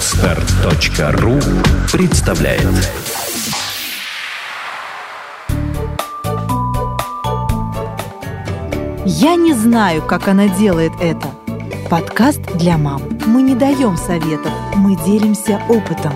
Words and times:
Отстар.ру 0.00 1.38
представляет 1.92 2.62
Я 9.04 9.36
не 9.36 9.52
знаю, 9.52 10.00
как 10.00 10.26
она 10.28 10.48
делает 10.48 10.92
это. 11.02 11.28
Подкаст 11.90 12.40
для 12.54 12.78
мам. 12.78 13.02
Мы 13.26 13.42
не 13.42 13.54
даем 13.54 13.98
советов, 13.98 14.52
мы 14.74 14.96
делимся 15.04 15.60
опытом. 15.68 16.14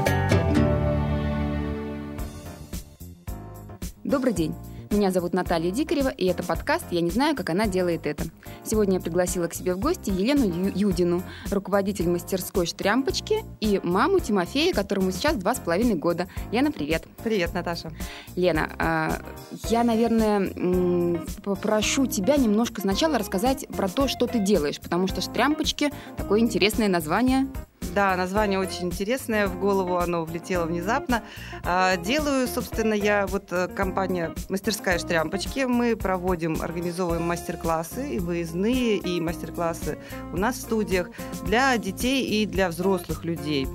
Добрый 4.03 4.32
день. 4.32 4.55
Меня 4.95 5.11
зовут 5.11 5.32
Наталья 5.32 5.72
Дикарева, 5.72 6.08
и 6.08 6.24
это 6.26 6.45
подкаст 6.45 6.84
«Я 6.92 7.00
не 7.00 7.11
знаю, 7.11 7.34
как 7.34 7.50
она 7.50 7.66
делает 7.66 8.06
это». 8.06 8.26
Сегодня 8.62 8.94
я 8.94 9.00
пригласила 9.00 9.48
к 9.48 9.54
себе 9.54 9.74
в 9.74 9.80
гости 9.80 10.11
Елену 10.11 10.44
Ю- 10.44 10.72
Юдину, 10.72 11.24
руководитель 11.50 12.08
мастерской 12.08 12.64
«Штрямпочки», 12.64 13.44
и 13.58 13.80
маму 13.82 14.21
Тимофея, 14.21 14.72
которому 14.72 15.11
сейчас 15.11 15.35
два 15.35 15.57
с 15.57 15.58
половиной 15.58 15.96
года. 15.96 16.29
Лена, 16.52 16.71
привет. 16.71 17.07
Привет, 17.25 17.52
Наташа. 17.54 17.90
Лена, 18.36 18.71
а, 18.79 19.21
я, 19.68 19.82
наверное, 19.82 21.21
попрошу 21.43 22.07
тебя 22.07 22.36
немножко 22.36 22.80
сначала 22.80 23.18
рассказать 23.18 23.66
про 23.76 23.88
то, 23.88 24.07
что 24.07 24.29
ты 24.29 24.38
делаешь, 24.38 24.79
потому 24.80 25.08
что 25.08 25.21
«Штрямпочки»— 25.21 25.90
такое 26.16 26.38
интересное 26.38 26.86
название. 26.86 27.49
Да, 27.94 28.16
название 28.16 28.58
очень 28.58 28.86
интересное, 28.86 29.46
в 29.46 29.61
голову 29.61 29.98
оно 29.98 30.25
влетело 30.25 30.64
внезапно. 30.64 31.22
А, 31.62 31.96
Делаю, 31.96 32.48
собственно, 32.48 32.92
я 32.92 33.25
вот 33.28 33.52
э, 33.52 33.69
компания 33.69 34.34
«Мастерская 34.48 34.98
штрямпочки». 34.98 35.61
Мы 35.61 35.94
проводим, 35.94 36.61
организовываем 36.61 37.22
мастер-классы 37.22 38.16
и 38.16 38.19
выездные, 38.19 38.97
и 38.97 39.20
мастер-классы 39.20 39.97
у 40.33 40.36
нас 40.36 40.56
в 40.56 40.62
студиях 40.62 41.08
для 41.44 41.78
детей 41.78 42.42
и 42.42 42.47
для 42.47 42.69
взрослых 42.69 43.25
людей 43.25 43.69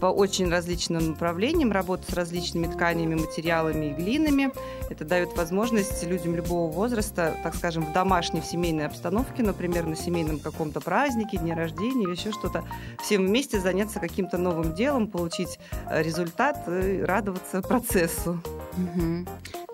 по 0.00 0.06
очень 0.06 0.50
различным 0.50 1.10
направлениям, 1.10 1.72
работа 1.72 2.10
с 2.10 2.14
различными 2.14 2.66
тканями, 2.66 3.14
материалами 3.14 3.86
и 3.86 3.94
глинами. 3.94 4.50
Это 4.90 5.04
дает 5.04 5.36
возможность 5.36 6.04
людям 6.04 6.36
любого 6.36 6.70
возраста, 6.70 7.36
так 7.42 7.54
скажем, 7.54 7.84
в 7.86 7.92
домашней, 7.92 8.40
в 8.40 8.44
семейной 8.44 8.86
обстановке, 8.86 9.42
например, 9.42 9.86
на 9.86 9.96
семейном 9.96 10.38
каком-то 10.38 10.80
празднике, 10.80 11.38
дне 11.38 11.54
рождения 11.54 12.04
или 12.04 12.12
еще 12.12 12.32
что-то, 12.32 12.64
всем 13.02 13.26
вместе 13.26 13.60
заняться 13.60 14.00
каким-то 14.00 14.38
новым 14.38 14.74
делом, 14.74 15.08
получить 15.08 15.58
э, 15.88 16.02
результат 16.02 16.68
и 16.68 17.02
радоваться 17.02 17.62
процессу. 17.66 18.40
Мгм. 18.76 19.26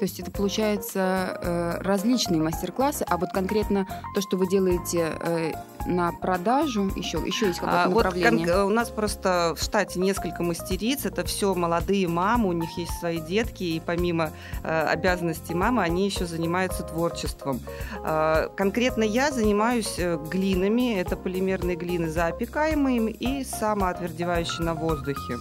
То 0.03 0.07
есть 0.07 0.19
это 0.19 0.33
получается 0.33 1.39
э, 1.41 1.79
различные 1.81 2.43
мастер-классы, 2.43 3.07
а 3.09 3.19
вот 3.19 3.31
конкретно 3.31 3.87
то, 4.17 4.21
что 4.21 4.37
вы 4.37 4.49
делаете 4.49 5.13
э, 5.21 5.53
на 5.87 6.11
продажу, 6.11 6.91
еще, 6.97 7.19
еще 7.25 7.47
есть 7.47 7.61
какое-то 7.61 7.85
А, 7.85 7.89
вот 7.89 8.03
направление? 8.03 8.49
кон- 8.49 8.65
у 8.65 8.71
нас 8.71 8.89
просто 8.89 9.55
в 9.57 9.63
штате 9.63 10.01
несколько 10.01 10.43
мастериц, 10.43 11.07
это 11.07 11.23
все 11.23 11.55
молодые 11.55 12.09
мамы, 12.09 12.49
у 12.49 12.53
них 12.53 12.77
есть 12.77 12.91
свои 12.99 13.21
детки, 13.21 13.63
и 13.63 13.79
помимо 13.79 14.33
э, 14.65 14.87
обязанностей 14.89 15.55
мамы, 15.55 15.85
они 15.85 16.05
еще 16.07 16.27
занимаются 16.27 16.83
творчеством. 16.83 17.61
А, 18.03 18.49
конкретно 18.57 19.05
я 19.05 19.31
занимаюсь 19.31 19.95
э, 19.99 20.19
глинами, 20.29 20.97
это 20.97 21.17
полимерные 21.17 21.77
глины 21.77 22.11
запекаемые 22.11 23.13
и 23.13 23.45
самоотвердевающие 23.45 24.65
на 24.65 24.75
воздухе. 24.75 25.39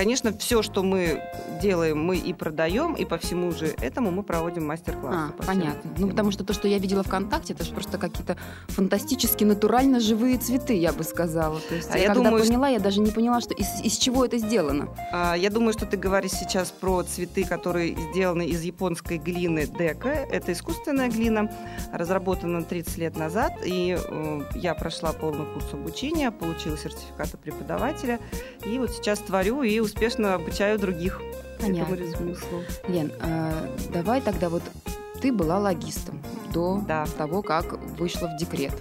Конечно, 0.00 0.32
все, 0.38 0.62
что 0.62 0.82
мы 0.82 1.22
делаем, 1.60 2.02
мы 2.02 2.16
и 2.16 2.32
продаем, 2.32 2.94
и 2.94 3.04
по 3.04 3.18
всему 3.18 3.52
же 3.52 3.66
этому 3.82 4.10
мы 4.10 4.22
проводим 4.22 4.66
мастер-классы. 4.66 5.28
А, 5.28 5.36
по 5.36 5.42
понятно. 5.42 5.90
Ну, 5.98 6.08
потому 6.08 6.30
что 6.30 6.42
то, 6.42 6.54
что 6.54 6.68
я 6.68 6.78
видела 6.78 7.02
ВКонтакте, 7.02 7.52
это 7.52 7.64
же 7.64 7.74
просто 7.74 7.98
какие-то 7.98 8.38
фантастически 8.68 9.44
натурально 9.44 10.00
живые 10.00 10.38
цветы, 10.38 10.72
я 10.72 10.94
бы 10.94 11.04
сказала. 11.04 11.60
То 11.68 11.74
есть 11.74 11.90
А 11.90 11.98
я, 11.98 12.04
я 12.04 12.06
когда 12.08 12.24
думаю, 12.24 12.42
что- 12.42 12.52
поняла, 12.52 12.68
я 12.68 12.80
даже 12.80 13.00
не 13.02 13.10
поняла, 13.10 13.42
что 13.42 13.52
из, 13.52 13.66
из 13.82 13.98
чего 13.98 14.24
это 14.24 14.38
сделано. 14.38 14.88
А, 15.12 15.34
Я 15.34 15.50
думаю, 15.50 15.74
что 15.74 15.84
ты 15.84 15.98
говоришь 15.98 16.32
сейчас 16.32 16.70
про 16.70 17.02
цветы, 17.02 17.44
которые 17.44 17.94
сделаны 18.12 18.46
из 18.46 18.62
японской 18.62 19.18
глины 19.18 19.66
дека. 19.66 20.08
Это 20.08 20.52
искусственная 20.52 21.10
глина, 21.10 21.52
разработана 21.92 22.62
30 22.62 22.96
лет 22.96 23.18
назад. 23.18 23.52
И 23.66 23.98
э, 24.02 24.40
я 24.54 24.74
прошла 24.74 25.12
полный 25.12 25.44
курс 25.52 25.66
обучения, 25.74 26.30
получила 26.30 26.78
сертификат 26.78 27.38
преподавателя. 27.42 28.18
И 28.64 28.78
вот 28.78 28.92
сейчас 28.92 29.18
творю 29.18 29.62
и 29.62 29.78
успешно 29.90 30.34
обучаю 30.34 30.78
других. 30.78 31.20
Понятно. 31.60 31.94
Этому 31.94 32.26
ремеслу. 32.26 32.62
Лен, 32.88 33.12
а, 33.20 33.52
давай 33.92 34.20
тогда 34.20 34.48
вот 34.48 34.62
ты 35.20 35.32
была 35.32 35.58
логистом 35.58 36.22
до 36.54 36.82
Да. 36.88 37.04
того, 37.18 37.42
как 37.42 37.78
вышла 37.98 38.28
в 38.28 38.36
декрет. 38.38 38.72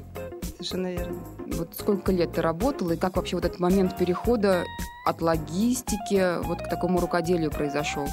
Совершенно 0.54 0.92
верно. 0.92 1.20
Вот 1.48 1.76
сколько 1.78 2.12
лет 2.12 2.34
ты 2.34 2.42
работала, 2.42 2.92
и 2.92 2.98
как 2.98 3.16
вообще 3.18 3.36
вот 3.36 3.46
этот 3.46 3.60
момент 3.60 3.98
перехода 3.98 4.64
от 5.06 5.22
логистики 5.22 6.42
вот 6.44 6.62
к 6.62 6.70
такому 6.70 7.00
рукоделию 7.00 7.52
произошел? 7.52 8.08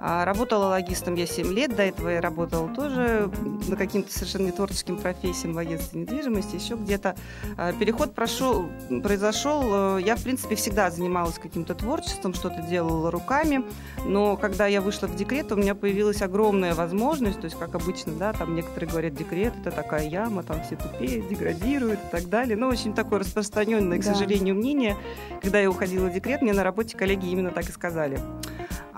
А, 0.00 0.24
Работала 0.24 0.66
логистом 0.66 1.14
я 1.14 1.26
7 1.26 1.52
лет, 1.52 1.74
до 1.74 1.82
этого 1.82 2.08
я 2.08 2.20
работала 2.20 2.68
тоже 2.68 3.30
на 3.66 3.76
каким-то 3.76 4.12
совершенно 4.12 4.46
не 4.46 4.52
творческим 4.52 4.96
профессиям 4.96 5.54
в 5.54 5.58
агентстве 5.58 6.00
недвижимости, 6.00 6.54
еще 6.56 6.76
где-то. 6.76 7.16
А, 7.56 7.72
Переход 7.72 8.14
прошел, 8.14 8.66
произошел, 9.02 9.98
э, 9.98 10.02
я, 10.02 10.16
в 10.16 10.22
принципе, 10.22 10.54
всегда 10.54 10.90
занималась 10.90 11.38
каким-то 11.38 11.74
творчеством, 11.74 12.34
что-то 12.34 12.62
делала 12.62 13.10
руками, 13.10 13.64
но 14.06 14.36
когда 14.36 14.66
я 14.66 14.80
вышла 14.80 15.06
в 15.06 15.16
декрет, 15.16 15.50
у 15.52 15.56
меня 15.56 15.74
появилась 15.74 16.22
огромная 16.22 16.74
возможность, 16.74 17.40
то 17.40 17.46
есть, 17.46 17.58
как 17.58 17.74
обычно, 17.74 18.12
да, 18.12 18.32
там 18.32 18.54
некоторые 18.54 18.88
говорят, 18.90 19.14
декрет– 19.14 19.54
это 19.60 19.70
такая 19.72 20.08
яма, 20.08 20.42
там 20.42 20.62
все 20.62 20.76
тупеют, 20.76 21.28
деградируют 21.28 21.98
и 22.06 22.10
так 22.10 22.28
далее, 22.28 22.56
но 22.56 22.68
очень 22.68 22.94
такое 22.94 23.18
распространенное, 23.20 23.98
к 23.98 24.04
Да. 24.04 24.14
сожалению, 24.14 24.54
мнение. 24.54 24.96
Когда 25.42 25.58
я 25.58 25.68
уходила 25.68 26.06
в 26.06 26.12
декрет, 26.12 26.42
мне 26.42 26.52
на 26.52 26.62
работе 26.62 26.96
коллеги 26.96 27.26
именно 27.26 27.50
так 27.50 27.68
и 27.68 27.72
сказали. 27.72 28.20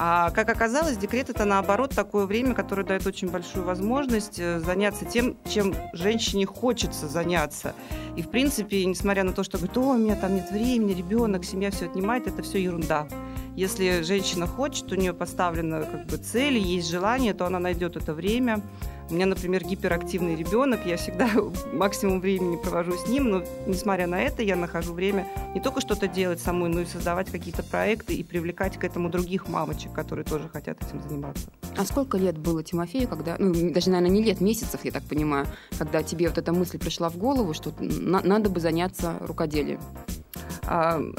А 0.02 0.30
как 0.30 0.48
оказалось, 0.48 0.96
декрет 0.96 1.28
это 1.28 1.44
наоборот 1.44 1.94
такое 1.94 2.24
время, 2.24 2.54
которое 2.54 2.84
дает 2.84 3.06
очень 3.06 3.28
большую 3.28 3.66
возможность 3.66 4.38
э, 4.38 4.58
заняться 4.58 5.04
тем, 5.04 5.36
чем 5.46 5.74
женщине 5.92 6.46
хочется 6.46 7.06
заняться. 7.06 7.74
И 8.16 8.22
в 8.22 8.30
принципе, 8.30 8.86
несмотря 8.86 9.24
на 9.24 9.34
то, 9.34 9.44
что 9.44 9.58
говорит, 9.58 9.76
о, 9.76 9.90
у 9.90 9.98
меня 9.98 10.16
там 10.16 10.36
нет 10.36 10.50
времени, 10.50 10.94
ребенок, 10.94 11.44
семья 11.44 11.70
все 11.70 11.84
отнимает, 11.84 12.26
это 12.26 12.42
все 12.42 12.62
ерунда. 12.62 13.08
Если 13.56 14.00
женщина 14.00 14.46
хочет, 14.46 14.90
у 14.90 14.94
нее 14.94 15.12
поставлена 15.12 15.82
как 15.82 16.06
бы 16.06 16.16
цель, 16.16 16.56
есть 16.56 16.88
желание, 16.88 17.34
то 17.34 17.44
она 17.44 17.58
найдет 17.58 17.96
это 17.96 18.14
время. 18.14 18.62
У 19.10 19.14
меня, 19.14 19.26
например, 19.26 19.64
гиперактивный 19.64 20.36
ребенок, 20.36 20.86
я 20.86 20.96
всегда 20.96 21.28
максимум 21.72 22.20
времени 22.20 22.56
провожу 22.56 22.92
с 22.92 23.08
ним, 23.08 23.30
но 23.30 23.42
несмотря 23.66 24.06
на 24.06 24.20
это, 24.20 24.42
я 24.42 24.54
нахожу 24.54 24.92
время 24.92 25.26
не 25.52 25.60
только 25.60 25.80
что-то 25.80 26.06
делать 26.06 26.40
самой, 26.40 26.68
но 26.70 26.80
и 26.82 26.84
создавать 26.86 27.28
какие-то 27.28 27.64
проекты 27.64 28.14
и 28.14 28.22
привлекать 28.22 28.78
к 28.78 28.84
этому 28.84 29.10
других 29.10 29.48
мамочек, 29.48 29.92
которые 29.92 30.24
тоже 30.24 30.48
хотят 30.48 30.80
этим 30.82 31.02
заниматься. 31.02 31.50
А 31.76 31.84
сколько 31.84 32.18
лет 32.18 32.38
было 32.38 32.62
Тимофею, 32.62 33.08
когда, 33.08 33.34
ну, 33.38 33.52
даже, 33.72 33.90
наверное, 33.90 34.14
не 34.16 34.22
лет, 34.22 34.40
месяцев, 34.40 34.84
я 34.84 34.92
так 34.92 35.02
понимаю, 35.02 35.46
когда 35.76 36.04
тебе 36.04 36.28
вот 36.28 36.38
эта 36.38 36.52
мысль 36.52 36.78
пришла 36.78 37.08
в 37.08 37.16
голову, 37.16 37.52
что 37.52 37.72
на- 37.80 38.22
надо 38.22 38.48
бы 38.48 38.60
заняться 38.60 39.14
рукоделием? 39.20 39.80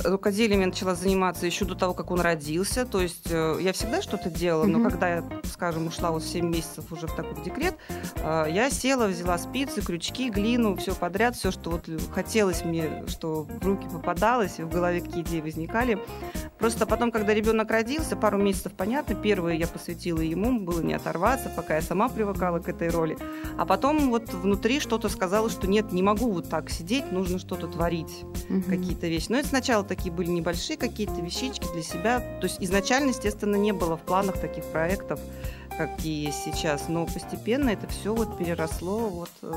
Рукоделием 0.04 0.62
я 0.62 0.68
начала 0.68 0.96
заниматься 0.96 1.46
еще 1.46 1.66
до 1.66 1.76
того, 1.76 1.94
как 1.94 2.12
он 2.12 2.22
родился. 2.22 2.86
То 2.86 3.02
есть 3.02 3.28
э, 3.30 3.58
я 3.62 3.74
всегда 3.74 4.02
что-то 4.02 4.30
делала, 4.30 4.66
но 4.66 4.84
когда 4.84 5.10
я, 5.16 5.24
скажем, 5.46 5.88
ушла 5.88 6.12
вот 6.12 6.24
в 6.24 6.28
7 6.28 6.48
месяцев 6.48 6.92
уже 6.92 7.08
в 7.08 7.16
такой 7.16 7.44
декрет, 7.44 7.76
э, 8.18 8.46
я 8.50 8.70
села, 8.70 9.08
взяла 9.08 9.38
спицы, 9.38 9.82
крючки, 9.82 10.30
глину, 10.30 10.76
все 10.76 10.94
подряд, 10.94 11.36
все, 11.36 11.52
что 11.52 11.72
вот 11.72 11.90
хотелось 12.14 12.64
мне, 12.64 13.04
что 13.08 13.44
в 13.44 13.66
руки 13.66 13.88
попадалось, 13.92 14.60
и 14.60 14.64
в 14.64 14.70
голове 14.70 15.02
какие 15.02 15.24
идеи 15.24 15.42
возникали. 15.42 16.00
Просто 16.60 16.86
потом, 16.86 17.12
когда 17.12 17.34
ребенок 17.34 17.72
родился, 17.72 18.16
пару 18.16 18.38
месяцев, 18.38 18.74
понятно, 18.78 19.16
первые 19.16 19.58
я 19.60 19.68
посвятила 19.68 20.22
ему, 20.22 20.60
было 20.60 20.82
не 20.82 20.94
оторваться, 20.94 21.52
пока 21.56 21.76
я 21.76 21.82
сама 21.82 22.08
привыкала 22.10 22.60
к 22.60 22.70
этой 22.70 22.90
роли. 22.90 23.18
А 23.58 23.66
потом 23.66 24.10
вот 24.12 24.32
внутри 24.34 24.80
что-то 24.80 25.10
сказала, 25.10 25.50
что 25.50 25.68
нет, 25.68 25.92
не 25.92 26.04
могу 26.04 26.32
вот 26.32 26.50
так 26.50 26.70
сидеть, 26.70 27.12
нужно 27.12 27.40
что-то 27.40 27.68
творить 27.68 28.24
Мгм. 28.48 28.64
какие-то 28.64 29.08
вещи. 29.08 29.31
Но 29.32 29.38
это 29.38 29.48
сначала 29.48 29.86
такие 29.86 30.12
были 30.12 30.30
небольшие 30.30 30.76
какие-то 30.76 31.22
вещички 31.22 31.66
для 31.72 31.84
себя. 31.84 32.20
То 32.42 32.48
есть 32.48 32.58
изначально, 32.60 33.12
естественно, 33.12 33.56
не 33.56 33.72
было 33.72 33.96
в 33.96 34.02
планах 34.02 34.38
таких 34.42 34.66
проектов, 34.66 35.22
какие 35.78 36.26
есть 36.26 36.44
сейчас. 36.44 36.90
Но 36.90 37.06
постепенно 37.06 37.70
это 37.70 37.88
все 37.88 38.14
вот 38.14 38.38
переросло 38.38 39.08
вот 39.08 39.30
э, 39.44 39.54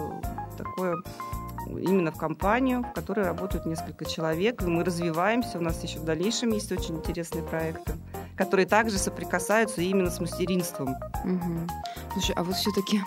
такое 0.57 1.03
именно 1.67 2.13
в 2.13 2.17
компанию, 2.17 2.85
в 2.85 2.93
которой 2.93 3.25
работают 3.25 3.67
несколько 3.67 4.05
человек, 4.05 4.63
и 4.63 4.67
мы 4.67 4.85
развиваемся. 4.85 5.59
У 5.59 5.61
нас 5.61 5.83
еще 5.83 5.99
в 5.99 6.05
дальнейшем 6.05 6.53
есть 6.53 6.71
очень 6.71 6.95
интересные 6.95 7.43
проекты, 7.43 7.95
которые 8.37 8.67
также 8.67 8.97
соприкасаются 8.97 9.83
именно 9.83 10.13
с 10.13 10.21
мастеринством. 10.21 10.95
Мгм. 11.25 11.69
Слушай, 12.13 12.37
а 12.37 12.45
вот 12.45 12.55
все-таки, 12.55 13.01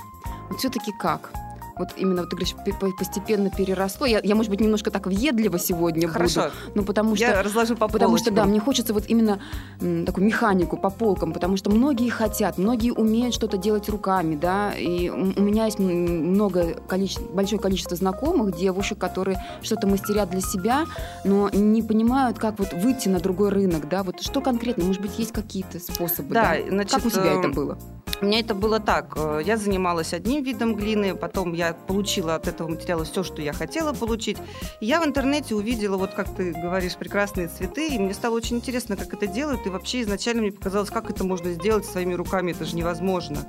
вот 0.50 0.60
все-таки 0.60 0.92
как? 1.00 1.32
Вот 1.80 1.90
именно, 1.98 2.22
вот 2.22 2.30
ты 2.30 2.36
говоришь, 2.36 2.56
постепенно 2.98 3.50
переросло? 3.50 4.06
Я, 4.06 4.20
я 4.24 4.36
может 4.36 4.50
быть, 4.50 4.60
немножко 4.60 4.92
так 4.92 5.08
въедливо 5.08 5.60
сегодня 5.60 6.08
Хорошо. 6.08 6.42
буду. 6.42 6.54
Ну, 6.76 6.84
потому 6.84 7.16
что... 7.16 7.26
Я 7.26 7.44
разложу 7.44 7.76
по 7.76 7.88
Потому 7.88 8.12
полочкам. 8.12 8.34
что, 8.34 8.44
да, 8.44 8.46
мне 8.46 8.60
хочется 8.60 8.94
вот 8.94 9.04
именно 9.08 9.40
м, 9.82 10.06
такую 10.06 10.26
механику 10.26 10.78
по 10.78 10.90
полкам, 10.90 11.34
потому 11.34 11.58
что 11.58 11.70
многие 11.70 12.10
хотят, 12.10 12.58
многие 12.58 12.92
умеют 12.92 13.34
что-то 13.34 13.58
делать 13.58 13.90
руками, 13.90 14.36
да, 14.36 14.74
и 14.74 15.10
у 15.10 15.42
меня 15.42 15.66
есть 15.66 15.80
много 15.80 16.76
количество, 16.88 17.26
большое 17.34 17.62
количество 17.62 17.96
знакомых 17.96 18.56
девушек, 18.56 18.98
которые 18.98 19.38
что-то 19.62 19.88
мастерят 19.88 20.30
для 20.30 20.42
себя, 20.42 20.86
но 21.24 21.50
не 21.50 21.82
понимают, 21.84 22.38
как 22.40 22.60
вот 22.60 22.74
выйти 22.74 23.10
на 23.10 23.20
другой 23.20 23.50
рынок, 23.50 23.88
да, 23.90 24.04
вот 24.04 24.22
что 24.22 24.42
конкретно, 24.42 24.84
может 24.86 25.02
быть, 25.02 25.18
есть 25.20 25.32
какие-то 25.32 25.80
способы, 25.80 26.34
Да, 26.34 26.56
да? 26.56 26.70
значит, 26.70 26.92
как 26.96 27.06
у 27.06 27.10
тебя 27.10 27.34
э, 27.34 27.40
это 27.40 27.50
было? 27.50 27.78
У 28.22 28.26
меня 28.26 28.40
это 28.40 28.56
было 28.56 28.80
так. 28.80 29.14
э, 29.16 29.42
Я 29.46 29.58
занималась 29.58 30.14
одним 30.14 30.44
видом 30.44 30.76
глины, 30.76 31.16
потом 31.16 31.54
я 31.54 31.67
получила 31.74 32.36
от 32.36 32.48
этого 32.48 32.68
материала 32.68 33.04
все, 33.04 33.24
что 33.24 33.42
я 33.42 33.54
хотела 33.54 33.94
получить. 33.94 34.38
Я 34.82 35.02
в 35.02 35.06
интернете 35.06 35.56
увидела, 35.56 35.98
вот 35.98 36.14
как 36.14 36.34
ты 36.36 36.52
говоришь, 36.52 36.96
прекрасные 36.96 37.48
цветы, 37.48 37.88
и 37.88 38.00
мне 38.00 38.14
стало 38.14 38.36
очень 38.36 38.58
интересно, 38.58 38.96
как 38.96 39.14
это 39.14 39.28
делают, 39.28 39.66
и 39.66 39.70
вообще 39.70 40.02
изначально 40.02 40.44
мне 40.44 40.52
показалось, 40.52 40.90
как 40.90 41.10
это 41.10 41.24
можно 41.24 41.52
сделать 41.52 41.86
своими 41.86 42.14
руками, 42.14 42.52
это 42.52 42.66
же 42.66 42.76
невозможно. 42.76 43.40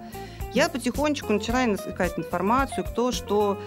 Я 0.55 0.69
потихонечку 0.69 1.33
начала 1.33 1.67
искать 1.75 2.19
информацию, 2.19 2.85
кто 2.85 3.13
что, 3.13 3.59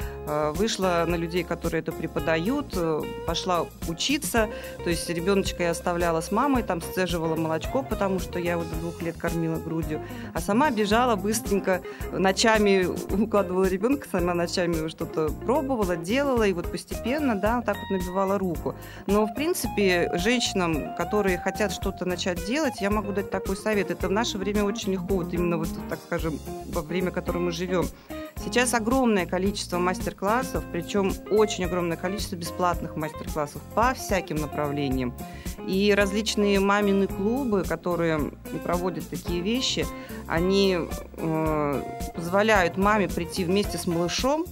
вышла 0.55 1.05
на 1.07 1.15
людей, 1.15 1.43
которые 1.43 1.81
это 1.81 1.91
преподают, 1.91 2.73
э, 2.75 3.01
пошла 3.25 3.65
учиться. 3.87 4.49
То 4.83 4.89
есть 4.89 5.09
ребеночка 5.09 5.63
я 5.63 5.71
оставляла 5.71 6.21
с 6.21 6.31
мамой, 6.31 6.63
там 6.63 6.81
сцеживала 6.81 7.35
молочко, 7.35 7.83
потому 7.83 8.19
что 8.19 8.39
я 8.39 8.53
его 8.53 8.63
до 8.63 8.75
двух 8.77 9.01
лет 9.01 9.17
кормила 9.17 9.57
грудью. 9.57 10.01
А 10.33 10.41
сама 10.41 10.71
бежала 10.71 11.15
быстренько, 11.15 11.81
ночами 12.11 12.85
укладывала 13.23 13.65
ребенка, 13.65 14.07
сама 14.11 14.33
ночами 14.33 14.87
что-то 14.87 15.29
пробовала, 15.29 15.95
делала, 15.95 16.43
и 16.43 16.53
вот 16.53 16.71
постепенно, 16.71 17.35
да, 17.35 17.61
так 17.61 17.77
вот 17.77 17.99
набивала 17.99 18.37
руку. 18.37 18.75
Но, 19.07 19.25
в 19.25 19.33
принципе, 19.33 20.11
женщинам, 20.15 20.95
которые 20.95 21.37
хотят 21.37 21.71
что-то 21.71 22.05
начать 22.05 22.45
делать, 22.45 22.81
я 22.81 22.89
могу 22.89 23.11
дать 23.11 23.31
такой 23.31 23.57
совет. 23.57 23.91
Это 23.91 24.07
в 24.07 24.11
наше 24.11 24.37
время 24.37 24.63
очень 24.63 24.93
легко, 24.93 25.15
вот 25.15 25.33
именно 25.33 25.57
вот, 25.57 25.69
так 25.89 25.99
скажем, 26.05 26.39
во 26.67 26.81
время, 26.81 27.11
в 27.11 27.13
котором 27.13 27.45
мы 27.45 27.51
живем. 27.51 27.85
Сейчас 28.43 28.73
огромное 28.73 29.27
количество 29.27 29.77
мастер-классов, 29.77 30.63
причем 30.71 31.13
очень 31.29 31.63
огромное 31.65 31.95
количество 31.95 32.35
бесплатных 32.35 32.95
мастер-классов 32.95 33.61
по 33.75 33.93
всяким 33.93 34.37
направлениям. 34.37 35.13
И 35.67 35.93
различные 35.95 36.59
мамины 36.59 37.05
клубы, 37.05 37.63
которые 37.63 38.31
проводят 38.63 39.07
такие 39.07 39.41
вещи, 39.41 39.85
они 40.27 40.77
э, 41.17 41.83
позволяют 42.15 42.77
маме 42.77 43.07
прийти 43.07 43.45
вместе 43.45 43.77
с 43.77 43.85
малышом. 43.85 44.45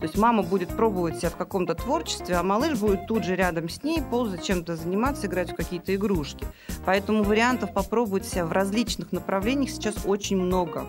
То 0.00 0.04
есть 0.06 0.16
мама 0.16 0.42
будет 0.42 0.68
пробовать 0.68 1.18
себя 1.18 1.30
в 1.30 1.36
каком-то 1.36 1.74
творчестве, 1.74 2.36
а 2.36 2.42
малыш 2.42 2.78
будет 2.78 3.06
тут 3.06 3.24
же 3.24 3.34
рядом 3.34 3.68
с 3.68 3.82
ней 3.82 4.00
ползать, 4.00 4.44
чем-то 4.44 4.76
заниматься, 4.76 5.26
играть 5.26 5.50
в 5.52 5.56
какие-то 5.56 5.94
игрушки. 5.94 6.46
Поэтому 6.84 7.24
вариантов 7.24 7.72
попробовать 7.72 8.24
себя 8.26 8.46
в 8.46 8.52
различных 8.52 9.12
направлениях 9.12 9.70
сейчас 9.70 9.96
очень 10.04 10.36
много. 10.36 10.86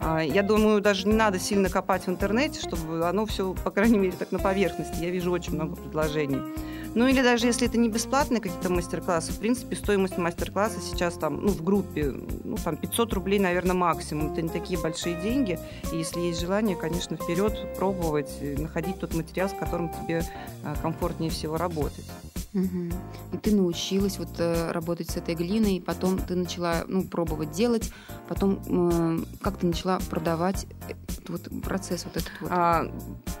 А, 0.00 0.20
Я 0.20 0.42
думаю, 0.42 0.80
даже 0.80 1.06
не 1.06 1.14
надо 1.14 1.38
сильно 1.38 1.68
копать 1.68 2.06
в 2.06 2.08
интернете, 2.08 2.60
чтобы 2.60 3.06
оно 3.06 3.26
все, 3.26 3.54
по 3.64 3.70
крайней 3.70 3.98
мере, 3.98 4.12
так 4.18 4.32
на 4.32 4.38
поверхности. 4.38 5.02
Я 5.02 5.10
вижу 5.10 5.30
очень 5.30 5.54
много 5.54 5.76
предложений. 5.76 6.40
Ну 6.94 7.06
или 7.06 7.22
даже 7.22 7.46
если 7.46 7.68
это 7.68 7.78
не 7.78 7.88
бесплатные 7.88 8.40
какие-то 8.40 8.70
мастер-классы, 8.70 9.32
в 9.32 9.38
принципе, 9.38 9.76
стоимость 9.76 10.18
мастер-класса 10.18 10.80
сейчас 10.80 11.14
там, 11.14 11.40
ну, 11.44 11.48
в 11.48 11.62
группе, 11.62 12.12
ну, 12.44 12.56
там 12.56 12.76
500 12.76 13.12
рублей, 13.12 13.38
наверное, 13.38 13.74
максимум. 13.74 14.32
Это 14.32 14.42
не 14.42 14.48
такие 14.48 14.78
большие 14.78 15.20
деньги. 15.20 15.58
И 15.92 15.96
если 15.96 16.20
есть 16.20 16.40
желание, 16.40 16.76
конечно, 16.76 17.16
вперед 17.16 17.54
пробовать, 17.76 18.30
э, 18.40 18.56
находить 18.58 18.98
тот 18.98 19.14
материал, 19.14 19.48
с 19.48 19.52
которым 19.52 19.90
тебе 19.90 20.24
а, 20.64 20.74
комфортнее 20.82 21.30
всего 21.30 21.56
работать. 21.56 22.06
Мгм. 22.52 22.92
И 23.32 23.36
ты 23.36 23.54
научилась 23.54 24.18
вот 24.18 24.28
э, 24.38 24.72
работать 24.72 25.10
с 25.10 25.16
этой 25.16 25.36
глиной, 25.36 25.80
потом 25.84 26.18
ты 26.18 26.34
начала 26.34 26.84
ну, 26.88 27.04
пробовать 27.04 27.52
делать, 27.52 27.92
потом 28.28 28.60
э, 28.66 29.24
как 29.40 29.58
ты 29.58 29.66
начала 29.66 30.00
продавать 30.10 30.66
э, 30.88 30.94
вот 31.30 31.48
процесс 31.62 32.04
вот 32.04 32.16
этот 32.16 32.30
вот. 32.40 32.50
А, 32.52 32.92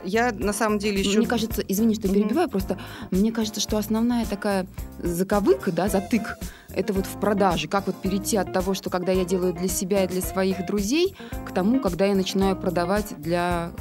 я 0.04 0.32
на 0.32 0.52
самом 0.52 0.78
деле 0.78 1.00
еще... 1.00 1.18
Мне 1.18 1.26
кажется, 1.26 1.62
извини, 1.66 1.94
что 1.94 2.08
я 2.08 2.14
перебиваю, 2.14 2.48
просто 2.48 2.78
мне 3.10 3.32
кажется, 3.32 3.60
что 3.60 3.78
основная 3.78 4.24
такая 4.26 4.66
заковыка, 4.98 5.72
да, 5.72 5.88
затык, 5.88 6.38
это 6.74 6.92
вот 6.92 7.06
в 7.06 7.18
продаже. 7.20 7.68
Как 7.68 7.86
вот 7.86 7.96
перейти 7.96 8.36
от 8.36 8.52
того, 8.52 8.74
что 8.74 8.90
когда 8.90 9.12
я 9.12 9.24
делаю 9.24 9.52
для 9.52 9.68
себя 9.68 10.04
и 10.04 10.08
для 10.08 10.22
своих 10.22 10.66
друзей, 10.66 11.16
к 11.46 11.52
тому, 11.52 11.80
когда 11.80 12.06
я 12.06 12.14
начинаю 12.14 12.56
продавать 12.56 13.14
для 13.18 13.72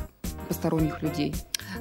посторонних 0.47 1.01
людей. 1.01 1.35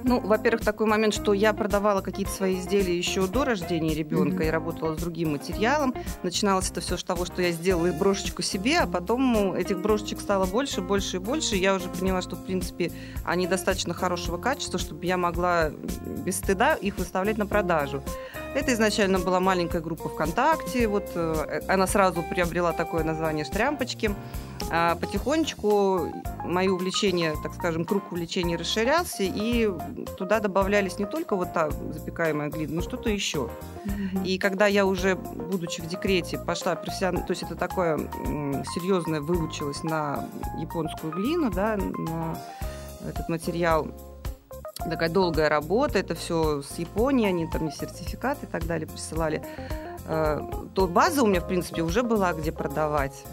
Ну, 0.05 0.21
во-первых, 0.21 0.65
такой 0.65 0.87
момент, 0.87 1.15
что 1.15 1.33
я 1.33 1.53
продавала 1.53 2.00
какие-то 2.00 2.33
свои 2.33 2.59
изделия 2.59 2.97
еще 2.97 3.27
до 3.27 3.45
рождения 3.45 3.95
ребенка 3.95 4.37
Мгм. 4.37 4.43
и 4.43 4.50
работала 4.50 4.95
с 4.95 4.99
другим 4.99 5.33
материалом. 5.33 5.95
Начиналось 6.23 6.71
это 6.71 6.81
все 6.81 6.97
с 6.97 7.05
того, 7.05 7.25
что 7.25 7.43
я 7.43 7.50
сделала 7.53 7.93
брошечку 7.93 8.43
себе, 8.43 8.79
а 8.81 8.87
потом 8.87 9.53
этих 9.55 9.81
брошечек 9.81 10.21
стало 10.21 10.47
больше, 10.47 10.81
больше 10.81 11.17
и 11.17 11.21
больше. 11.21 11.56
И 11.56 11.61
я 11.61 11.75
уже 11.75 11.89
поняла, 11.89 12.23
что, 12.23 12.37
в 12.37 12.45
принципе, 12.45 12.93
они 13.25 13.47
достаточно 13.47 13.95
хорошего 13.95 14.39
качества, 14.39 14.79
чтобы 14.79 15.05
я 15.06 15.17
могла 15.17 15.71
без 16.25 16.37
стыда 16.39 16.75
их 16.75 16.99
выставлять 16.99 17.39
на 17.39 17.47
продажу. 17.47 18.03
Это 18.58 18.72
изначально 18.72 19.20
была 19.20 19.38
маленькая 19.38 19.81
группа 19.81 20.08
ВКонтакте, 20.08 20.88
вот 20.88 21.12
э, 21.14 21.60
она 21.69 21.87
сразу 21.87 22.25
приобрела 22.25 22.72
такое 22.72 23.05
название 23.05 23.44
«Штрямпочки». 23.44 24.10
А 24.72 24.96
потихонечку 24.96 26.12
мои 26.44 26.66
увлечения, 26.66 27.37
так 27.40 27.55
скажем, 27.55 27.84
круг 27.84 28.10
увлечений 28.10 28.56
расширялся, 28.56 29.22
и 29.22 29.70
туда 30.16 30.40
добавлялись 30.40 30.99
не 30.99 31.06
только 31.06 31.37
вот 31.37 31.52
та 31.52 31.70
запекаемая 31.70 32.50
глина, 32.50 32.75
но 32.75 32.82
что-то 32.82 33.10
еще. 33.10 33.49
И 34.25 34.38
когда 34.38 34.66
я 34.66 34.87
уже, 34.87 35.14
будучи 35.14 35.81
в 35.81 35.87
декрете, 35.87 36.37
пошла 36.37 36.75
профессионально, 36.75 37.25
то 37.25 37.31
есть 37.31 37.44
это 37.44 37.55
такое 37.55 37.96
серьезное, 38.75 39.20
выучилась 39.20 39.84
на 39.84 40.28
японскую 40.58 41.12
глину, 41.12 41.52
да, 41.52 41.76
на 41.76 42.37
этот 43.08 43.28
материал, 43.28 43.87
такая 44.90 45.08
долгая 45.08 45.49
работа, 45.49 45.99
это 45.99 46.14
все 46.14 46.62
с 46.62 46.79
Японии, 46.79 47.29
они 47.29 47.46
там 47.46 47.62
мне 47.62 47.73
сертификаты 47.73 48.46
и 48.46 48.49
так 48.49 48.67
далее 48.67 48.87
присылали, 48.87 49.43
э, 50.06 50.40
то 50.75 50.87
база 50.87 51.23
у 51.23 51.26
меня, 51.26 51.40
в 51.40 51.49
принципе, 51.49 51.82
уже 51.82 52.02
была 52.02 52.32
где 52.32 52.52
продавать. 52.52 53.25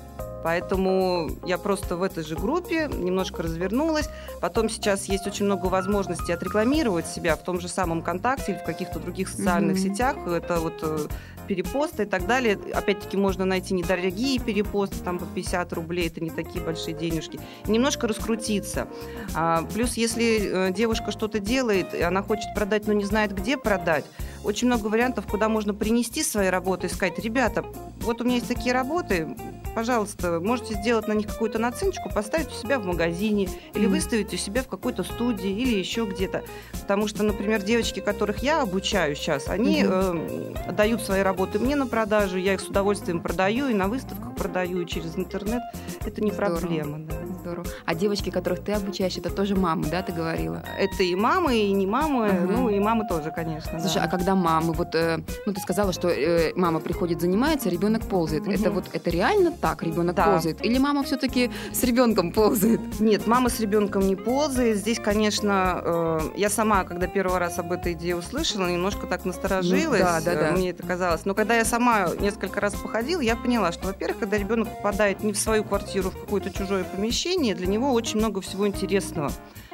Поэтому 0.46 1.32
я 1.44 1.58
просто 1.58 1.98
в 1.98 2.04
этой 2.04 2.24
же 2.24 2.36
группе 2.36 2.88
немножко 2.88 3.42
развернулась. 3.42 4.08
Потом 4.42 4.70
сейчас 4.70 5.06
есть 5.06 5.26
очень 5.26 5.46
много 5.46 5.66
возможностей 5.66 6.32
отрекламировать 6.34 7.08
себя 7.08 7.36
в 7.36 7.42
том 7.42 7.60
же 7.60 7.68
самом 7.68 8.04
ВКонтакте 8.04 8.52
или 8.52 8.60
в 8.60 8.64
каких-то 8.64 9.00
других 9.00 9.28
социальных 9.28 9.80
Мгм. 9.80 9.84
сетях. 9.84 10.18
Это 10.28 10.60
вот 10.60 10.76
э, 10.84 11.08
перепосты 11.48 12.04
и 12.04 12.06
так 12.06 12.28
далее. 12.28 12.60
Опять-таки 12.76 13.18
можно 13.18 13.44
найти 13.44 13.74
недорогие 13.74 14.38
перепосты, 14.40 14.98
там 15.04 15.18
по 15.18 15.26
50 15.26 15.74
рублей, 15.74 16.10
это 16.10 16.22
не 16.22 16.30
такие 16.30 16.64
большие 16.64 16.96
денежки. 16.96 17.40
И 17.66 17.72
немножко 17.72 18.08
раскрутиться. 18.08 18.88
А, 19.34 19.64
плюс, 19.74 19.98
если 19.98 20.68
э, 20.70 20.72
девушка 20.74 21.12
что-то 21.12 21.40
делает, 21.40 21.96
и 21.96 22.04
она 22.04 22.22
хочет 22.22 22.54
продать, 22.54 22.86
но 22.86 22.94
не 22.94 23.06
знает, 23.06 23.34
где 23.34 23.58
продать, 23.58 24.06
очень 24.44 24.68
много 24.68 24.86
вариантов, 24.90 25.26
куда 25.26 25.50
можно 25.50 25.74
принести 25.74 26.22
свои 26.22 26.50
работы 26.50 26.86
и 26.86 26.90
сказать, 26.92 27.18
ребята, 27.18 27.66
вот 28.02 28.22
у 28.22 28.26
меня 28.26 28.36
есть 28.36 28.48
такие 28.48 28.74
работы, 28.76 29.36
пожалуйста, 29.76 30.40
можете 30.40 30.74
сделать 30.76 31.08
на 31.08 31.14
них 31.14 31.28
какую-то 31.28 31.60
наценочку, 31.60 32.10
поставить 32.10 32.48
у 32.48 32.54
себя 32.54 32.80
в 32.80 32.86
магазине 32.86 33.50
или 33.74 33.86
Мгм. 33.86 33.94
выставить 33.96 34.34
у 34.34 34.38
себя 34.38 34.64
в 34.64 34.68
какой-то 34.68 35.04
студии 35.04 35.50
или 35.52 35.78
еще 35.78 36.06
где-то. 36.06 36.44
Потому 36.82 37.08
что, 37.08 37.24
например, 37.24 37.62
девочки, 37.62 38.00
которых 38.00 38.40
я 38.42 38.62
обучаю 38.62 39.16
сейчас, 39.16 39.50
они 39.50 39.84
э, 39.88 40.54
дают 40.72 41.02
свои 41.02 41.22
работы 41.22 41.60
мне 41.60 41.76
на 41.76 41.86
продажу, 41.88 42.38
я 42.38 42.54
их 42.54 42.62
с 42.62 42.68
удовольствием 42.68 43.22
продаю 43.22 43.68
и 43.68 43.74
на 43.74 43.88
выставках 43.88 44.34
продаю, 44.36 44.82
и 44.82 44.88
через 44.88 45.18
интернет. 45.18 45.62
Это 46.06 46.22
не 46.24 46.32
Здорово. 46.32 46.60
проблема. 46.60 47.00
да. 47.00 47.16
Здорово. 47.46 47.68
А 47.86 47.94
девочки, 47.94 48.32
которых 48.32 48.64
ты 48.64 48.72
обучаешь, 48.72 49.18
это 49.18 49.30
тоже 49.30 49.56
мамы, 49.56 49.86
да, 49.92 50.02
ты 50.02 50.12
говорила? 50.12 50.64
Это 50.80 51.04
и 51.04 51.14
мамы, 51.14 51.56
и 51.56 51.72
не 51.74 51.86
мамы, 51.86 52.26
Ага. 52.30 52.54
ну 52.54 52.70
и 52.70 52.80
мамы 52.80 53.08
тоже, 53.08 53.32
конечно. 53.32 53.80
Слушай, 53.80 53.98
да. 53.98 54.06
а 54.06 54.08
когда 54.08 54.34
мамы, 54.34 54.74
вот, 54.74 54.96
э, 54.96 55.20
ну 55.46 55.54
ты 55.54 55.62
сказала, 55.62 55.94
что 55.94 56.10
э, 56.10 56.54
мама 56.56 56.80
приходит, 56.80 57.22
занимается, 57.22 57.70
ребенок 57.70 58.02
ползает. 58.08 58.48
Мгм. 58.48 58.56
Это 58.56 58.72
вот 58.72 58.86
это 58.92 59.10
реально 59.12 59.52
так, 59.52 59.84
ребенок 59.84 60.16
Да. 60.16 60.26
ползает? 60.26 60.66
Или 60.66 60.80
мама 60.80 61.04
все-таки 61.04 61.52
с 61.72 61.84
ребенком 61.84 62.32
ползает? 62.32 63.00
Нет, 63.00 63.28
мама 63.28 63.50
с 63.50 63.60
ребенком 63.60 64.08
не 64.08 64.16
ползает. 64.16 64.78
Здесь, 64.78 65.00
конечно, 65.00 65.82
э, 65.86 66.20
я 66.38 66.50
сама, 66.50 66.84
когда 66.84 67.06
первый 67.06 67.38
раз 67.38 67.60
об 67.60 67.72
этой 67.72 67.94
идее 67.94 68.16
услышала, 68.16 68.68
немножко 68.68 69.06
так 69.06 69.24
насторожилась. 69.24 70.00
Ну, 70.00 70.06
да, 70.06 70.22
да, 70.22 70.36
да. 70.36 70.52
Мне 70.54 70.72
это 70.72 70.82
казалось. 70.82 71.26
Но 71.26 71.36
когда 71.36 71.56
я 71.56 71.64
сама 71.66 72.08
несколько 72.20 72.60
раз 72.60 72.74
походила, 72.74 73.22
я 73.22 73.36
поняла, 73.36 73.72
что, 73.72 73.86
во-первых, 73.86 74.18
когда 74.18 74.36
ребенок 74.40 74.68
попадает 74.78 75.22
не 75.24 75.32
в 75.32 75.38
свою 75.38 75.64
квартиру, 75.64 76.10
в 76.10 76.20
какое-то 76.20 76.50
чужое 76.50 76.84
помещение, 76.84 77.35
для 77.54 77.68
него 77.68 77.94
очень 77.94 78.18
много 78.18 78.42
всего 78.42 78.68
интересного. 78.68 79.32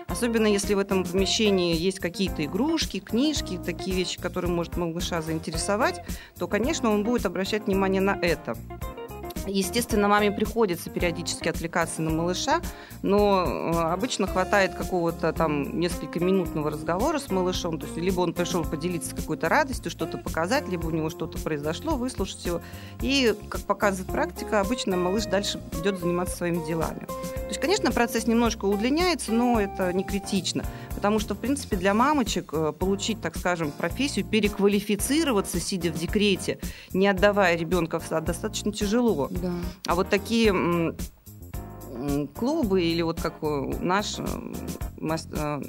Особенно 0.07 0.47
если 0.47 0.73
в 0.73 0.79
этом 0.79 1.05
помещении 1.05 1.75
есть 1.75 1.99
какие-то 1.99 2.43
игрушки, 2.43 2.99
книжки, 2.99 3.59
такие 3.63 3.95
вещи, 3.95 4.19
которые 4.19 4.51
может 4.51 4.75
малыша 4.75 5.21
заинтересовать, 5.21 6.01
то, 6.37 6.47
конечно, 6.47 6.91
он 6.91 7.03
будет 7.03 7.25
обращать 7.25 7.67
внимание 7.67 8.01
на 8.01 8.17
это. 8.21 8.57
Естественно, 9.47 10.07
маме 10.07 10.31
приходится 10.31 10.89
периодически 10.89 11.47
отвлекаться 11.49 12.01
на 12.01 12.11
малыша, 12.11 12.61
но 13.01 13.43
э, 13.45 13.77
обычно 13.91 14.27
хватает 14.27 14.75
какого-то 14.75 15.33
там 15.33 15.79
несколько 15.79 16.19
минутного 16.19 16.69
разговора 16.69 17.17
с 17.17 17.29
малышом. 17.31 17.79
То 17.79 17.85
есть 17.85 17.97
либо 17.97 18.21
он 18.21 18.33
пришел 18.33 18.63
поделиться 18.63 19.15
какой-то 19.15 19.49
радостью, 19.49 19.89
что-то 19.91 20.17
показать, 20.17 20.67
либо 20.69 20.87
у 20.87 20.91
него 20.91 21.09
что-то 21.09 21.39
произошло, 21.39 21.95
выслушать 21.95 22.45
его. 22.45 22.61
И, 23.01 23.35
как 23.49 23.61
показывает 23.61 24.11
практика, 24.11 24.59
обычно 24.59 24.95
малыш 24.95 25.25
дальше 25.25 25.59
идет 25.81 25.99
заниматься 25.99 26.37
своими 26.37 26.65
делами. 26.65 27.05
То 27.07 27.47
есть, 27.47 27.59
конечно, 27.59 27.91
процесс 27.91 28.27
немножко 28.27 28.65
удлиняется, 28.65 29.31
но 29.31 29.59
это 29.59 29.91
не 29.91 30.03
критично. 30.03 30.63
Потому 30.95 31.19
что, 31.19 31.33
в 31.35 31.37
принципе, 31.37 31.77
для 31.77 31.93
мамочек 31.93 32.53
э, 32.53 32.73
получить, 32.77 33.21
так 33.21 33.37
скажем, 33.37 33.71
профессию, 33.71 34.25
переквалифицироваться, 34.25 35.59
сидя 35.59 35.91
в 35.91 35.97
декрете, 35.97 36.59
не 36.93 37.07
отдавая 37.07 37.55
ребенка 37.55 37.99
в 37.99 38.05
сад, 38.05 38.25
достаточно 38.25 38.71
тяжело. 38.71 39.27
Да. 39.31 39.53
А 39.87 39.95
вот 39.95 40.09
такие 40.09 40.53
клубы 42.33 42.81
или 42.83 43.01
вот 43.01 43.21
как 43.21 43.35
наш 43.41 44.15
э, 44.17 45.61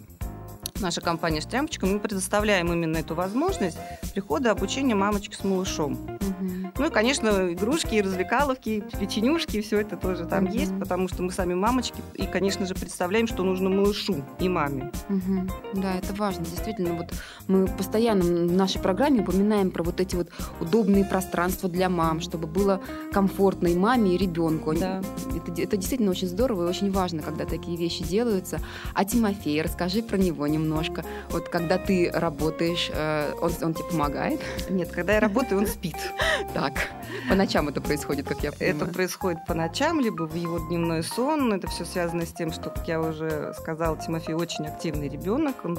наша 0.81 1.01
компания 1.01 1.41
«Штрямпочка», 1.41 1.87
мы 1.87 1.99
предоставляем 1.99 2.73
именно 2.73 2.99
эту 2.99 3.15
возможность 3.15 3.77
прихода 4.15 4.51
обучения 4.51 4.95
мамочки 4.95 5.35
с 5.35 5.45
малышом. 5.45 5.93
Угу. 5.93 6.73
Ну 6.79 6.87
и, 6.87 6.91
конечно, 6.91 7.53
игрушки, 7.53 8.01
развлекаловки, 8.01 8.85
печенюшки, 8.99 9.61
все 9.61 9.81
это 9.81 9.97
тоже 9.97 10.27
там 10.27 10.45
угу. 10.45 10.53
есть, 10.55 10.79
потому 10.79 11.09
что 11.09 11.23
мы 11.23 11.31
сами 11.31 11.55
мамочки, 11.55 12.01
и, 12.15 12.27
конечно 12.27 12.67
же, 12.67 12.75
представляем, 12.75 13.27
что 13.27 13.45
нужно 13.45 13.71
малышу 13.71 14.25
и 14.41 14.49
маме. 14.49 14.91
Угу. 15.09 15.81
Да, 15.81 15.95
это 15.95 16.15
важно. 16.15 16.45
Действительно, 16.45 16.95
вот 16.95 17.13
мы 17.47 17.67
постоянно 17.67 18.25
в 18.25 18.53
нашей 18.53 18.81
программе 18.81 19.21
упоминаем 19.21 19.71
про 19.71 19.83
вот 19.83 20.01
эти 20.01 20.17
вот 20.17 20.29
удобные 20.61 21.05
пространства 21.05 21.69
для 21.69 21.89
мам, 21.89 22.21
чтобы 22.21 22.47
было 22.47 22.81
комфортно 23.13 23.69
и 23.69 23.77
маме, 23.77 24.15
и 24.15 24.19
ребенку. 24.19 24.75
Да. 24.75 25.03
Это, 25.37 25.63
это 25.63 25.77
действительно 25.77 26.11
очень 26.11 26.29
здорово 26.29 26.67
и 26.67 26.69
очень 26.69 26.91
важно, 26.91 27.23
когда 27.23 27.45
такие 27.45 27.77
вещи 27.77 28.03
делаются. 28.03 28.61
А 28.95 29.05
Тимофей, 29.05 29.63
расскажи 29.63 30.03
про 30.03 30.17
него 30.17 30.47
немного 30.47 30.62
немножко. 30.63 31.05
Вот 31.31 31.49
когда 31.49 31.79
ты 31.79 32.11
работаешь, 32.13 32.91
э, 32.93 33.33
он, 33.41 33.53
он 33.63 33.75
тебе 33.75 33.89
помогает? 33.89 34.41
Нет, 34.71 34.91
когда 34.91 35.15
я 35.15 35.21
работаю, 35.21 35.61
он 35.61 35.67
спит. 35.67 35.97
Так, 36.55 36.89
по 37.29 37.35
ночам 37.35 37.69
это 37.69 37.81
происходит, 37.81 38.29
как 38.29 38.43
я 38.43 38.53
понимаю? 38.53 38.77
Это 38.77 38.87
происходит 38.87 39.47
по 39.47 39.55
ночам, 39.55 40.01
либо 40.01 40.25
в 40.25 40.35
его 40.35 40.59
дневной 40.59 41.03
сон. 41.03 41.53
Это 41.53 41.67
все 41.69 41.85
связано 41.85 42.27
с 42.27 42.33
тем, 42.33 42.53
что, 42.53 42.69
как 42.69 42.87
я 42.89 43.01
уже 43.01 43.55
сказала, 43.59 43.97
Тимофей 43.97 44.35
очень 44.35 44.67
активный 44.67 45.09
ребенок. 45.09 45.65
Он 45.65 45.75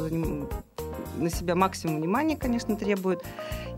на 1.17 1.29
себя 1.29 1.55
максимум 1.55 1.97
внимания, 1.97 2.37
конечно, 2.37 2.75
требует. 2.75 3.23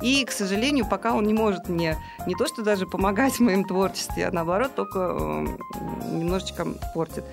И, 0.01 0.25
к 0.25 0.31
сожалению, 0.31 0.85
пока 0.87 1.13
он 1.13 1.25
не 1.25 1.33
может 1.33 1.69
мне 1.69 1.97
не 2.27 2.35
то, 2.35 2.47
что 2.47 2.63
даже 2.63 2.85
помогать 2.85 3.33
в 3.33 3.39
моем 3.39 3.63
творчестве, 3.63 4.27
а 4.27 4.31
наоборот, 4.31 4.75
только 4.75 4.99
э, 4.99 5.47
немножечко 6.11 6.67
портит. 6.93 7.23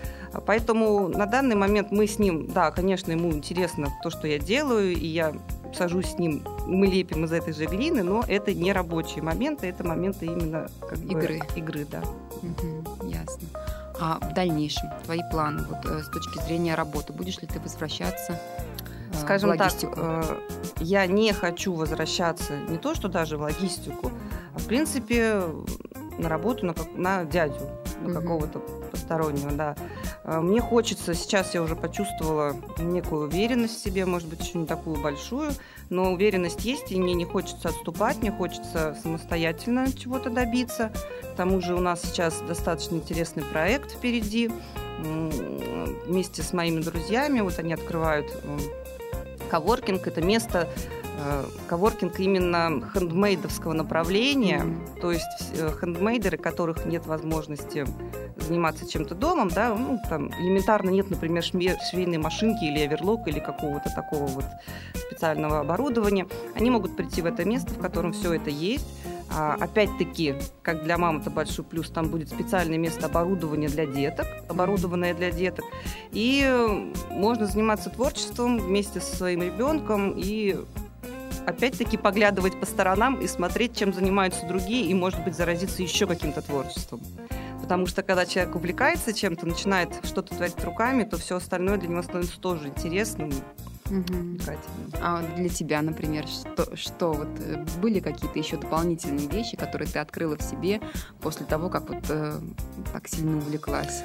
Поэтому 0.46 1.08
на 1.08 1.26
данный 1.26 1.56
момент 1.56 1.90
мы 1.90 2.06
с 2.06 2.18
ним, 2.18 2.46
да, 2.46 2.70
конечно, 2.70 3.12
ему 3.12 3.30
интересно 3.32 3.88
то, 4.02 4.10
что 4.10 4.26
я 4.26 4.38
делаю, 4.38 4.92
и 4.92 5.06
я 5.06 5.32
сажусь 5.74 6.12
с 6.12 6.18
ним, 6.18 6.44
мы 6.66 6.86
лепим 6.86 7.24
из 7.24 7.32
этой 7.32 7.52
же 7.52 7.66
глины, 7.66 8.02
но 8.02 8.24
это 8.26 8.54
не 8.54 8.72
рабочие 8.72 9.22
моменты, 9.22 9.66
это 9.66 9.84
моменты 9.84 10.26
именно 10.26 10.68
как 10.80 10.98
игры. 10.98 11.38
Бы, 11.38 11.60
игры, 11.60 11.86
да. 11.90 12.02
Угу, 12.42 13.08
ясно. 13.08 13.48
А 14.00 14.18
в 14.20 14.34
дальнейшем 14.34 14.90
твои 15.04 15.20
планы 15.30 15.64
вот, 15.68 15.84
э, 15.84 16.02
с 16.02 16.08
точки 16.08 16.42
зрения 16.44 16.74
работы, 16.74 17.12
будешь 17.12 17.40
ли 17.40 17.46
ты 17.46 17.60
возвращаться? 17.60 18.40
Э, 19.12 19.16
Скажем 19.21 19.50
в 19.50 19.59
логистику? 19.59 19.95
так, 19.95 20.04
э, 20.04 20.38
я 20.81 21.07
не 21.07 21.33
хочу 21.33 21.75
возвращаться 21.75 22.57
не 22.69 22.78
то, 22.78 22.95
что 22.95 23.09
даже 23.09 23.37
в 23.37 23.42
логистику, 23.42 24.11
а 24.54 24.59
в 24.59 24.66
принципе 24.66 25.42
на 26.19 26.28
работу 26.28 26.66
на, 26.66 26.75
на 26.95 27.25
дядю, 27.25 27.71
на 28.00 28.11
угу. 28.11 28.21
какого-то 28.21 28.59
постороннего, 28.90 29.50
да. 29.50 29.76
А, 30.25 30.40
мне 30.40 30.61
хочется, 30.61 31.14
сейчас 31.14 31.54
я 31.54 31.62
уже 31.62 31.76
почувствовала 31.76 32.57
некую 32.78 33.28
уверенность 33.28 33.78
в 33.78 33.83
себе, 33.83 34.07
может 34.07 34.28
быть, 34.28 34.40
еще 34.40 34.59
не 34.59 34.66
такую 34.66 35.00
большую, 35.00 35.52
но 35.90 36.12
уверенность 36.12 36.64
есть, 36.64 36.92
и 36.92 37.00
мне 37.00 37.14
не 37.14 37.25
хочется 37.25 37.69
отступать, 37.69 38.19
мне 38.19 38.31
хочется 38.31 38.97
самостоятельно 39.02 39.92
чего-то 39.92 40.31
добиться. 40.31 40.92
К 41.33 41.37
тому 41.37 41.61
же 41.61 41.75
у 41.75 41.81
нас 41.81 42.02
сейчас 42.02 42.40
достаточно 42.47 42.97
интересный 42.97 43.42
проект 43.45 43.92
впереди. 43.92 44.50
Вместе 46.07 46.42
с 46.42 46.52
моими 46.52 46.81
друзьями, 46.81 47.40
вот 47.40 47.59
они 47.59 47.73
открывают 47.73 48.26
коворкинг, 49.52 50.06
это 50.06 50.23
место, 50.23 50.68
Э, 51.25 51.44
коворкинг 51.68 52.18
именно 52.18 52.82
хендмейдовского 52.92 53.75
направления, 53.75 54.62
mm-hmm. 54.62 55.00
то 55.00 55.12
есть 55.12 55.52
э, 55.56 55.71
хендмейдеры, 55.78 56.37
которых 56.37 56.85
нет 56.85 57.06
возможности 57.06 57.87
заниматься 58.38 58.88
чем-то 58.88 59.14
домом, 59.14 59.49
да, 59.49 59.75
ну, 59.75 60.00
там 60.09 60.32
элементарно 60.40 60.90
нет, 60.90 61.11
например, 61.11 61.44
швейной 61.44 62.18
машинки 62.18 62.64
или 62.64 62.80
оверлок 62.80 63.28
или 63.28 63.38
какого-то 63.38 63.90
такого 63.94 64.26
вот 64.26 64.44
специального 64.97 65.61
оборудования, 65.61 66.26
они 66.54 66.71
могут 66.71 66.97
прийти 66.97 67.23
в 67.23 67.26
это 67.26 67.44
место, 67.44 67.75
в 67.75 67.78
котором 67.78 68.12
все 68.12 68.32
это 68.32 68.50
есть, 68.50 68.87
а, 69.34 69.56
опять-таки, 69.60 70.34
как 70.62 70.84
для 70.84 70.98
мам 70.98 71.18
это 71.18 71.30
большой 71.30 71.64
плюс, 71.64 71.90
там 71.90 72.08
будет 72.08 72.28
специальное 72.28 72.78
место 72.78 73.06
оборудования 73.06 73.68
для 73.68 73.86
деток, 73.86 74.26
оборудованное 74.48 75.14
для 75.14 75.30
деток. 75.30 75.64
И 76.12 76.44
можно 77.10 77.46
заниматься 77.46 77.90
творчеством 77.90 78.58
вместе 78.58 79.00
со 79.00 79.16
своим 79.16 79.42
ребенком 79.42 80.14
и 80.16 80.56
опять-таки 81.46 81.96
поглядывать 81.96 82.58
по 82.58 82.66
сторонам 82.66 83.20
и 83.20 83.26
смотреть, 83.26 83.76
чем 83.76 83.92
занимаются 83.92 84.46
другие, 84.46 84.86
и, 84.86 84.94
может 84.94 85.24
быть, 85.24 85.34
заразиться 85.34 85.82
еще 85.82 86.06
каким-то 86.06 86.42
творчеством. 86.42 87.00
Потому 87.60 87.86
что 87.86 88.02
когда 88.02 88.26
человек 88.26 88.54
увлекается 88.56 89.12
чем-то, 89.12 89.46
начинает 89.46 89.88
что-то 90.04 90.34
творить 90.34 90.62
руками, 90.64 91.04
то 91.04 91.16
все 91.16 91.36
остальное 91.36 91.78
для 91.78 91.88
него 91.88 92.02
становится 92.02 92.38
тоже 92.40 92.68
интересным. 92.68 93.30
Угу. 93.92 94.38
А 95.02 95.22
для 95.37 95.49
тебя, 95.50 95.82
например, 95.82 96.26
что, 96.26 96.75
что 96.76 97.12
вот 97.12 97.28
э, 97.40 97.62
были 97.80 98.00
какие-то 98.00 98.38
еще 98.38 98.56
дополнительные 98.56 99.28
вещи, 99.28 99.56
которые 99.56 99.87
ты 99.87 99.99
открыла 99.99 100.37
в 100.38 100.42
себе 100.42 100.80
после 101.20 101.44
того, 101.44 101.68
как 101.68 101.90
вот 101.90 102.04
э, 102.08 102.40
так 102.92 103.06
сильно 103.06 103.37
увлеклась? 103.37 104.02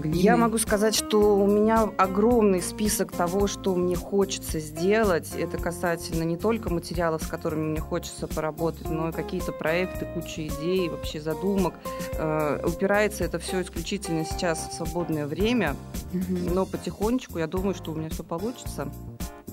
глины? 0.00 0.14
Я 0.16 0.36
могу 0.36 0.58
сказать, 0.58 0.94
что 0.94 1.36
у 1.36 1.46
меня 1.46 1.82
огромный 1.96 2.62
список 2.62 3.12
того, 3.12 3.46
что 3.46 3.74
мне 3.74 3.96
хочется 3.96 4.60
сделать. 4.60 5.32
Это 5.36 5.58
касательно 5.58 6.22
не 6.22 6.36
только 6.36 6.70
материалов, 6.70 7.22
с 7.22 7.26
которыми 7.26 7.70
мне 7.70 7.80
хочется 7.80 8.26
поработать, 8.26 8.88
но 8.88 9.10
и 9.10 9.12
какие-то 9.12 9.52
проекты, 9.52 10.06
куча 10.14 10.46
идей, 10.46 10.88
вообще 10.88 11.20
задумок. 11.20 11.74
Э, 12.14 12.60
упирается 12.64 13.24
это 13.24 13.38
все 13.38 13.62
исключительно 13.62 14.24
сейчас 14.24 14.68
в 14.68 14.72
свободное 14.74 15.26
время, 15.26 15.76
угу. 16.12 16.54
но 16.54 16.66
потихонечку 16.66 17.38
я 17.38 17.46
думаю, 17.46 17.74
что 17.74 17.92
у 17.92 17.94
меня 17.94 18.08
все 18.10 18.24
получится. 18.24 18.90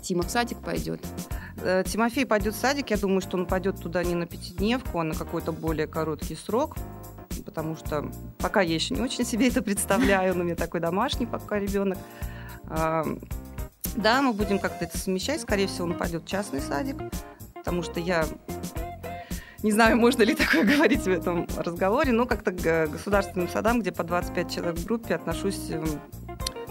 Тима 0.06 0.22
в 0.22 0.30
садик 0.30 0.60
пойдет? 0.60 1.02
Э, 1.58 1.84
Тимофей 1.84 2.28
пойдет 2.28 2.54
в 2.54 2.58
садик. 2.58 2.92
Я 2.92 2.98
думаю, 2.98 3.22
что 3.22 3.38
он 3.38 3.48
пойдет 3.48 3.82
туда 3.82 4.04
не 4.04 4.14
на 4.14 4.28
пятидневку, 4.28 5.00
а 5.00 5.04
на 5.04 5.16
какой-то 5.16 5.52
более 5.52 5.88
короткий 5.88 6.36
срок 6.36 6.78
потому 7.44 7.76
что 7.76 8.10
пока 8.40 8.62
я 8.62 8.74
еще 8.74 8.96
не 8.96 9.02
очень 9.02 9.24
себе 9.24 9.50
это 9.50 9.62
представляю, 9.62 10.34
он 10.34 10.42
у 10.42 10.44
меня 10.46 10.56
такой 10.56 10.80
домашний 10.80 11.26
пока 11.26 11.60
ребенок. 11.60 11.98
Да, 12.68 14.22
мы 14.22 14.34
будем 14.34 14.58
как-то 14.58 14.86
это 14.86 14.98
совмещать. 14.98 15.42
Скорее 15.42 15.68
всего, 15.68 15.86
он 15.86 15.94
пойдет 15.94 16.24
в 16.24 16.28
частный 16.28 16.60
садик, 16.60 16.96
потому 17.54 17.84
что 17.84 18.00
я 18.00 18.26
не 19.64 19.72
знаю, 19.72 19.98
можно 19.98 20.24
ли 20.24 20.34
такое 20.36 20.64
говорить 20.64 21.04
в 21.04 21.08
этом 21.10 21.48
разговоре, 21.58 22.12
но 22.12 22.26
как-то 22.26 22.52
к 22.52 22.88
государственным 22.88 23.48
садам, 23.48 23.82
где 23.82 23.92
по 23.92 24.04
25 24.04 24.52
человек 24.52 24.78
в 24.78 24.86
группе, 24.86 25.16
отношусь 25.16 25.72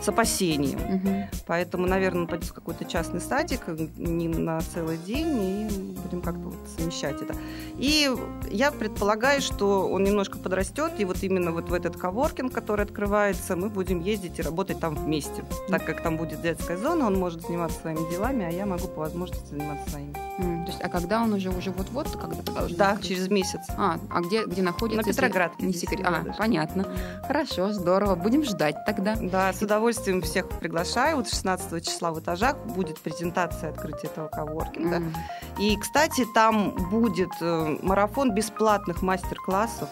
с 0.05 0.09
опасением. 0.09 0.79
Угу. 0.79 1.29
Поэтому, 1.47 1.87
наверное, 1.87 2.27
пойдет 2.27 2.51
в 2.51 2.53
какой-то 2.53 2.85
частный 2.85 3.21
садик 3.21 3.63
не 3.97 4.29
на 4.29 4.61
целый 4.61 4.99
день, 4.99 5.43
и 5.43 5.99
будем 6.03 6.21
как-то 6.21 6.41
вот 6.41 6.57
совмещать 6.77 7.23
это. 7.23 7.35
И 7.79 8.11
я 8.51 8.71
предполагаю, 8.71 9.41
что 9.41 9.89
он 9.89 10.05
немножко 10.05 10.39
подрастет, 10.39 10.93
и 10.99 11.05
вот 11.05 11.23
именно 11.23 11.53
вот 11.53 11.71
в 11.71 11.75
этот 11.75 11.97
коворкинг, 11.97 12.53
который 12.53 12.85
открывается, 12.85 13.57
мы 13.57 13.69
будем 13.69 14.01
ездить 14.01 14.39
и 14.39 14.43
работать 14.43 14.79
там 14.79 14.95
вместе. 14.95 15.45
Так 15.69 15.85
как 15.87 16.03
там 16.03 16.17
будет 16.17 16.43
детская 16.43 16.77
зона, 16.77 17.07
он 17.07 17.19
может 17.19 17.43
заниматься 17.43 17.81
своими 17.81 18.11
делами, 18.11 18.45
а 18.45 18.51
я 18.51 18.67
могу 18.67 18.89
по 18.89 19.01
возможности 19.01 19.49
заниматься 19.51 19.91
своими. 19.91 20.15
Mm. 20.39 20.65
То 20.65 20.71
есть, 20.73 20.83
а 20.83 20.89
когда 20.89 21.23
он 21.23 21.33
уже 21.33 21.51
уже 21.51 21.71
вот-вот, 21.71 22.09
когда 22.17 22.37
Да, 22.77 22.97
через 23.01 23.29
месяц. 23.29 23.61
А, 23.77 23.99
а 24.11 24.21
где 24.21 24.45
где 24.45 24.63
находится? 24.63 25.07
На 25.07 25.13
Петроградке. 25.13 25.67
Не 25.67 25.73
секрет. 25.73 26.01
А, 26.05 26.25
понятно. 26.37 26.87
Хорошо, 27.27 27.73
здорово. 27.73 28.15
Будем 28.15 28.45
ждать 28.45 28.77
тогда. 28.87 29.17
Да, 29.17 29.53
с 29.53 29.63
удовольствием 29.63 29.95
удовольствием 29.95 30.23
всех 30.23 30.49
приглашаю. 30.61 31.17
Вот 31.17 31.29
16 31.29 31.85
числа 31.85 32.13
в 32.13 32.21
этажах 32.21 32.57
будет 32.67 32.99
презентация 33.01 33.71
открытия 33.71 34.09
этого 34.09 34.29
коворкинга. 34.29 34.97
Mm. 34.97 35.15
И, 35.59 35.77
кстати, 35.77 36.25
там 36.35 36.75
будет 36.91 37.31
э, 37.41 37.79
марафон 37.83 38.35
бесплатных 38.35 39.03
мастер-классов. 39.03 39.89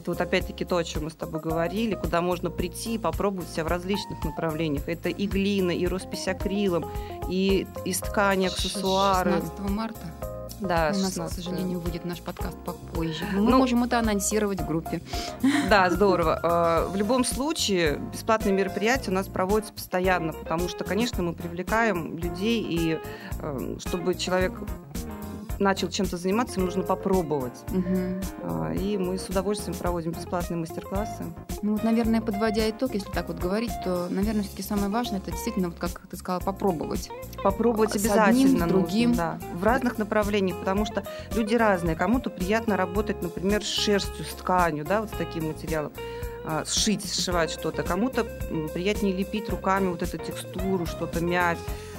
Это 0.00 0.12
вот 0.12 0.20
опять-таки 0.22 0.64
то, 0.64 0.78
о 0.78 0.84
чем 0.84 1.04
мы 1.04 1.10
с 1.10 1.14
тобой 1.14 1.42
говорили, 1.42 1.94
куда 1.94 2.22
можно 2.22 2.48
прийти 2.50 2.94
и 2.94 2.98
попробовать 2.98 3.50
себя 3.50 3.64
в 3.64 3.66
различных 3.66 4.24
направлениях. 4.24 4.88
Это 4.88 5.10
и 5.10 5.26
глина, 5.26 5.72
и 5.72 5.86
роспись 5.86 6.26
акрилом, 6.26 6.86
и 7.28 7.66
из 7.84 7.98
ткани 7.98 8.46
аксессуары. 8.46 9.32
16 9.32 9.58
марта? 9.68 9.98
Да, 10.60 10.92
У 10.94 10.98
нас, 10.98 11.14
16. 11.14 11.32
к 11.32 11.34
сожалению, 11.34 11.80
выйдет 11.80 12.06
наш 12.06 12.20
подкаст 12.20 12.56
попозже. 12.64 13.26
Но 13.32 13.42
Мы 13.42 13.50
Ну, 13.50 13.58
можем 13.58 13.84
это 13.84 13.98
анонсировать 13.98 14.60
в 14.60 14.66
группе. 14.66 15.02
Да, 15.68 15.90
здорово. 15.90 16.40
Э, 16.42 16.90
В 16.90 16.96
любом 16.96 17.24
случае, 17.24 18.00
бесплатные 18.12 18.54
мероприятия 18.54 19.10
у 19.10 19.14
нас 19.14 19.26
проводятся 19.26 19.74
постоянно, 19.74 20.32
потому 20.32 20.68
что, 20.70 20.84
конечно, 20.84 21.22
мы 21.22 21.34
привлекаем 21.34 22.16
людей, 22.16 22.62
и 22.62 22.98
э, 23.38 23.76
чтобы 23.80 24.14
человек 24.14 24.52
начал 25.60 25.88
чем-то 25.88 26.16
заниматься, 26.16 26.54
ему 26.56 26.66
нужно 26.66 26.82
попробовать. 26.82 27.52
А, 28.42 28.72
И 28.72 28.96
мы 28.96 29.18
с 29.18 29.28
удовольствием 29.28 29.76
проводим 29.76 30.12
бесплатные 30.12 30.58
мастер-классы. 30.58 31.24
Ну 31.62 31.72
вот, 31.72 31.84
наверное, 31.84 32.20
подводя 32.20 32.68
итог, 32.68 32.94
если 32.94 33.10
так 33.10 33.28
вот 33.28 33.38
говорить, 33.38 33.70
то, 33.84 34.08
наверное, 34.10 34.42
все-таки 34.42 34.62
самое 34.62 34.88
важное, 34.88 35.18
это 35.20 35.30
действительно, 35.30 35.68
вот 35.68 35.78
как 35.78 36.00
ты 36.10 36.16
сказала, 36.16 36.40
попробовать. 36.40 37.10
Попробовать 37.44 37.90
С 37.92 37.96
обязательно 37.96 38.24
одним, 38.24 38.50
нужно, 38.52 38.66
другим. 38.68 39.14
да, 39.14 39.38
в 39.54 39.62
разных 39.62 39.98
направлениях, 39.98 40.58
потому 40.58 40.84
что 40.86 41.04
люди 41.34 41.54
разные. 41.54 41.94
Кому-то 41.94 42.30
приятно 42.30 42.76
работать, 42.76 43.22
например, 43.22 43.62
с 43.62 43.68
шерстью, 43.68 44.24
с 44.24 44.34
тканью, 44.34 44.84
да, 44.84 45.02
вот 45.02 45.10
с 45.10 45.16
таким 45.16 45.48
материалом 45.48 45.92
а, 46.44 46.64
сшить, 46.64 47.04
сшивать 47.12 47.50
что-то. 47.50 47.82
Кому-то 47.82 48.24
приятнее 48.72 49.14
лепить 49.14 49.50
руками 49.50 49.88
вот 49.88 50.02
эту 50.02 50.16
текстуру, 50.16 50.86
что-то 50.86 51.22
мять. 51.22 51.58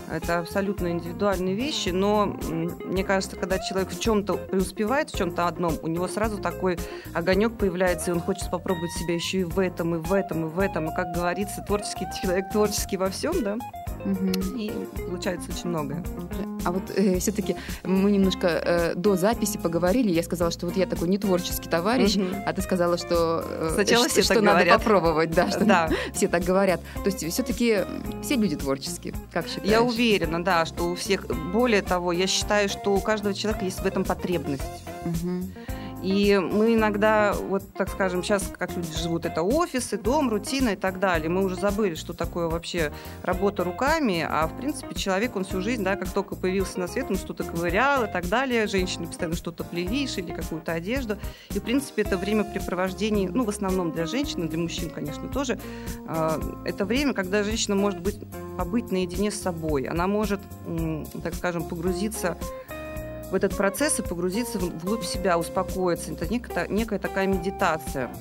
Это 0.09 0.39
абсолютно 0.39 0.91
индивидуальные 0.91 1.55
вещи, 1.55 1.89
но 1.89 2.25
мне 2.25 3.03
кажется, 3.03 3.35
когда 3.35 3.59
человек 3.59 3.91
в 3.91 3.99
чем-то 3.99 4.35
преуспевает, 4.35 5.09
в 5.09 5.17
чем-то 5.17 5.47
одном, 5.47 5.73
у 5.81 5.87
него 5.87 6.07
сразу 6.07 6.37
такой 6.37 6.77
огонек 7.13 7.57
появляется, 7.57 8.11
и 8.11 8.13
он 8.13 8.21
хочет 8.21 8.49
попробовать 8.49 8.91
себя 8.91 9.13
еще 9.13 9.39
и 9.39 9.43
в 9.43 9.59
этом, 9.59 9.95
и 9.95 9.97
в 9.99 10.13
этом, 10.13 10.45
и 10.45 10.49
в 10.49 10.59
этом. 10.59 10.89
И, 10.89 10.95
как 10.95 11.13
говорится, 11.13 11.63
творческий 11.65 12.05
человек 12.21 12.49
творческий 12.51 12.97
во 12.97 13.09
всем, 13.09 13.41
да, 13.43 13.57
И 14.57 14.71
получается 15.07 15.51
очень 15.51 15.69
многое. 15.69 16.03
А 16.63 16.71
вот 16.71 16.83
все-таки 17.19 17.55
мы 17.83 18.11
немножко 18.11 18.47
э, 18.47 18.93
до 18.95 19.15
записи 19.15 19.57
поговорили. 19.57 20.11
Я 20.11 20.23
сказала, 20.23 20.51
что 20.51 20.67
вот 20.67 20.77
я 20.77 20.85
такой 20.85 21.07
не 21.07 21.17
творческий 21.17 21.69
товарищ, 21.69 22.15
Мгм. 22.15 22.35
а 22.45 22.53
ты 22.53 22.61
сказала, 22.61 22.97
что, 22.97 23.43
э, 23.47 23.71
Сначала 23.73 24.03
что, 24.05 24.11
все 24.13 24.21
что 24.23 24.33
так 24.35 24.43
надо 24.43 24.59
говорят. 24.59 24.77
попробовать, 24.79 25.31
да, 25.31 25.49
что 25.49 25.65
Да, 25.65 25.89
все 26.13 26.27
так 26.27 26.43
говорят. 26.43 26.81
То 27.03 27.05
есть 27.09 27.25
все-таки 27.31 27.79
все 28.23 28.35
люди 28.35 28.55
творческие, 28.55 29.13
как 29.31 29.47
считаешь? 29.47 29.69
я 29.69 29.81
уверена, 29.81 30.43
да, 30.43 30.65
что 30.65 30.83
у 30.91 30.95
всех... 30.95 31.25
Более 31.51 31.81
того, 31.81 32.11
я 32.11 32.27
считаю, 32.27 32.69
что 32.69 32.93
у 32.93 32.99
каждого 32.99 33.33
человека 33.33 33.65
есть 33.65 33.79
в 33.79 33.85
этом 33.85 34.03
потребность. 34.03 34.63
Мгм. 35.05 35.51
И 36.01 36.37
мы 36.37 36.73
иногда, 36.73 37.33
вот 37.33 37.63
так 37.73 37.89
скажем, 37.89 38.23
сейчас 38.23 38.51
как 38.57 38.75
люди 38.75 38.95
живут, 38.97 39.25
это 39.25 39.43
офисы, 39.43 39.97
дом, 39.97 40.29
рутина 40.29 40.69
и 40.69 40.75
так 40.75 40.99
далее. 40.99 41.29
Мы 41.29 41.43
уже 41.43 41.55
забыли, 41.55 41.95
что 41.95 42.13
такое 42.13 42.47
вообще 42.47 42.91
работа 43.23 43.63
руками, 43.63 44.25
а 44.27 44.47
в 44.47 44.57
принципе 44.57 44.95
человек, 44.95 45.35
он 45.35 45.43
всю 45.43 45.61
жизнь, 45.61 45.83
да, 45.83 45.95
как 45.95 46.09
только 46.09 46.35
появился 46.35 46.79
на 46.79 46.87
свет, 46.87 47.07
он 47.09 47.17
что-то 47.17 47.43
ковырял 47.43 48.05
и 48.05 48.11
так 48.11 48.27
далее. 48.27 48.67
Женщины 48.67 49.07
постоянно 49.07 49.35
что-то 49.35 49.63
плели, 49.63 50.07
шили 50.07 50.31
какую-то 50.31 50.71
одежду. 50.71 51.17
И 51.51 51.59
в 51.59 51.63
принципе 51.63 52.01
это 52.01 52.17
времяпрепровождение, 52.17 53.29
ну 53.29 53.43
в 53.43 53.49
основном 53.49 53.91
для 53.91 54.05
женщин, 54.05 54.47
для 54.47 54.57
мужчин, 54.57 54.89
конечно, 54.89 55.27
тоже. 55.27 55.59
а, 56.07 56.39
Это 56.65 56.85
время, 56.85 57.13
когда 57.13 57.43
женщина 57.43 57.75
может 57.75 57.99
быть, 57.99 58.19
побыть 58.57 58.91
наедине 58.91 59.31
с 59.31 59.39
собой. 59.39 59.83
Она 59.83 60.07
может, 60.07 60.39
так 61.23 61.35
скажем, 61.35 61.63
погрузиться 61.63 62.37
в 63.31 63.35
этот 63.35 63.55
процесс 63.55 63.99
и 63.99 64.03
погрузиться 64.03 64.59
вглубь 64.59 65.03
себя, 65.03 65.39
успокоиться. 65.39 66.11
Это 66.11 66.27
некая, 66.27 66.67
некая 66.67 66.99
такая 66.99 67.27
медитация. 67.27 68.13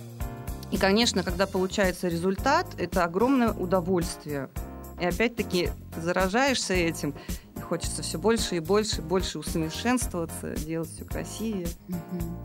И, 0.71 0.79
конечно, 0.79 1.25
когда 1.25 1.47
получается 1.47 2.09
результат, 2.09 2.67
это 2.79 3.05
огромное 3.05 3.53
удовольствие. 3.53 4.49
И 5.01 5.05
опять-таки 5.05 5.71
заражаешься 5.97 6.75
этим, 6.75 7.15
хочется 7.71 8.03
все 8.03 8.19
больше 8.19 8.57
и 8.57 8.59
больше, 8.59 9.01
и 9.01 9.01
больше 9.01 9.39
усовершенствоваться, 9.39 10.57
делать 10.57 10.91
все 10.93 11.05
красивее. 11.05 11.69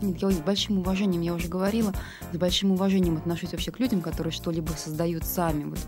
Нет, 0.00 0.18
я 0.22 0.30
с 0.30 0.36
большим 0.36 0.78
уважением, 0.78 1.20
я 1.20 1.34
уже 1.34 1.48
говорила, 1.48 1.92
с 2.32 2.36
большим 2.36 2.70
уважением 2.70 3.16
отношусь 3.16 3.50
вообще 3.50 3.72
к 3.72 3.80
людям, 3.80 4.02
которые 4.02 4.32
что-либо 4.32 4.70
создают 4.70 5.24
сами. 5.24 5.64
Вот, 5.64 5.80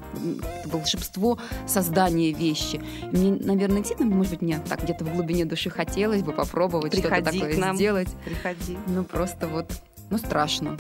это 0.43 0.69
волшебство 0.69 1.39
создания 1.69 2.33
вещи. 2.33 2.83
Мне, 3.13 3.31
наверное, 3.31 3.79
действительно, 3.79 4.13
может 4.13 4.33
быть, 4.33 4.43
мне 4.43 4.59
так 4.69 4.83
где-то 4.83 5.05
в 5.05 5.15
глубине 5.15 5.45
души 5.45 5.71
хотелось 5.71 6.25
бы 6.25 6.33
попробовать 6.33 6.93
что-то 6.93 7.23
такое 7.23 7.55
к 7.55 7.59
нам. 7.59 7.77
сделать. 7.77 8.09
Приходи. 8.25 8.77
Ну, 8.89 9.05
просто 9.05 9.47
вот, 9.47 9.71
ну, 10.11 10.19
страшно. 10.19 10.77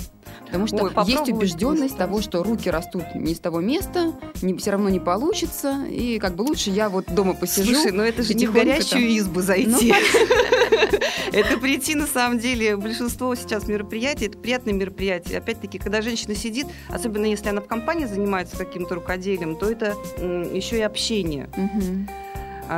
Потому 0.47 0.67
что 0.67 0.77
Ой, 0.77 0.93
есть 1.07 1.29
убежденность 1.29 1.95
не 1.95 1.99
того, 1.99 2.23
что 2.23 2.43
руки 2.43 2.71
растут 2.71 3.05
не 3.15 3.33
из 3.33 3.41
того 3.41 3.61
места, 3.61 4.13
все 4.59 4.71
равно 4.71 4.89
не 4.89 5.01
получится, 5.01 5.85
и 5.91 6.19
как 6.19 6.37
бы 6.37 6.43
лучше 6.43 6.71
я 6.71 6.89
вот 6.89 7.13
дома 7.15 7.35
посижу. 7.35 7.75
Слушай, 7.75 7.93
ну 7.93 8.03
это 8.03 8.23
же 8.23 8.35
не 8.35 8.47
в 8.47 8.53
горячую 8.53 9.09
там. 9.09 9.19
избу 9.19 9.41
зайти. 9.43 9.93
Это 11.31 11.59
прийти, 11.59 11.95
на 11.95 12.07
самом 12.07 12.39
деле, 12.39 12.77
большинство 12.77 13.35
сейчас 13.35 13.69
мероприятий, 13.69 14.27
это 14.27 14.39
приятные 14.39 14.73
мероприятия. 14.73 15.37
Опять-таки, 15.37 15.79
когда 15.79 16.01
женщина 16.01 16.35
сидит, 16.35 16.67
особенно 16.88 17.27
если 17.27 17.51
она 17.51 17.61
в 17.61 17.67
компании 17.67 18.07
занимается 18.07 18.57
каким-то 18.57 18.95
рукоделием, 18.95 19.55
то 19.57 19.71
это 19.71 19.95
еще 20.19 20.79
и 20.79 20.81
общение, 20.81 21.51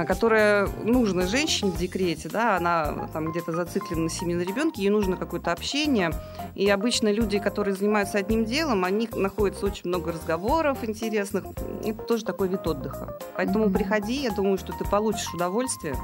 которое 0.07 0.69
нужно 0.85 1.27
женщине 1.27 1.73
в 1.73 1.77
декрете, 1.77 2.29
да, 2.29 2.57
она 2.57 3.09
там 3.13 3.31
где-то 3.33 3.53
зациклена 3.53 4.03
на 4.05 4.09
семье, 4.11 4.37
на 4.37 4.43
ребенке, 4.43 4.83
ей 4.83 4.91
нужно 4.91 5.17
какое-то 5.17 5.51
общение. 5.53 6.13
И 6.55 6.69
обычно 6.71 7.11
люди, 7.13 7.39
которые 7.39 7.75
занимаются 7.75 8.19
одним 8.19 8.45
делом, 8.45 8.85
они 8.85 9.09
находятся 9.15 9.67
очень 9.67 9.89
много 9.89 10.13
разговоров 10.13 10.85
интересных. 10.85 11.45
Это 11.85 12.03
тоже 12.05 12.25
такой 12.25 12.49
вид 12.49 12.67
отдыха. 12.67 13.17
Поэтому 13.37 13.65
Мгм. 13.65 13.75
приходи, 13.75 14.23
я 14.23 14.31
думаю, 14.31 14.59
что 14.59 14.73
ты 14.73 14.85
получишь 14.85 15.35
удовольствие. 15.35 15.97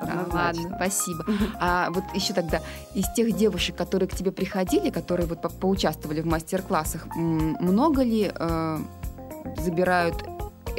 А, 0.00 0.04
Однозначно. 0.04 0.62
Ладно, 0.62 0.76
спасибо. 0.76 1.24
А 1.60 1.90
вот 1.90 2.04
еще 2.14 2.32
тогда 2.32 2.60
из 2.94 3.12
тех 3.14 3.32
девушек, 3.32 3.74
которые 3.74 4.08
к 4.08 4.14
тебе 4.14 4.30
приходили, 4.30 4.90
которые 4.90 5.26
вот 5.26 5.42
по- 5.42 5.48
поучаствовали 5.48 6.20
в 6.20 6.26
мастер-классах, 6.26 7.06
много 7.16 8.02
ли 8.04 8.30
э, 8.32 8.78
забирают 9.56 10.24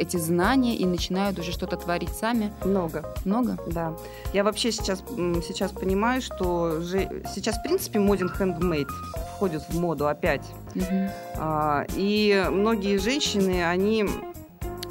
эти 0.00 0.16
знания 0.16 0.74
и 0.76 0.86
начинают 0.86 1.38
уже 1.38 1.52
что-то 1.52 1.76
творить 1.76 2.10
сами? 2.10 2.52
Много, 2.64 3.04
Много? 3.24 3.58
да. 3.66 3.94
Я 4.32 4.44
вообще 4.44 4.72
сейчас, 4.72 5.00
сейчас 5.46 5.72
понимаю, 5.72 6.22
что 6.22 6.80
же, 6.80 7.22
сейчас, 7.34 7.58
в 7.58 7.62
принципе, 7.62 7.98
моден 7.98 8.28
хендмейд 8.30 8.88
входит 9.36 9.62
в 9.68 9.78
моду 9.78 10.08
опять. 10.08 10.46
Мгм. 10.74 11.10
А, 11.36 11.84
И 11.96 12.46
многие 12.50 12.96
женщины, 12.98 13.64
они 13.64 14.06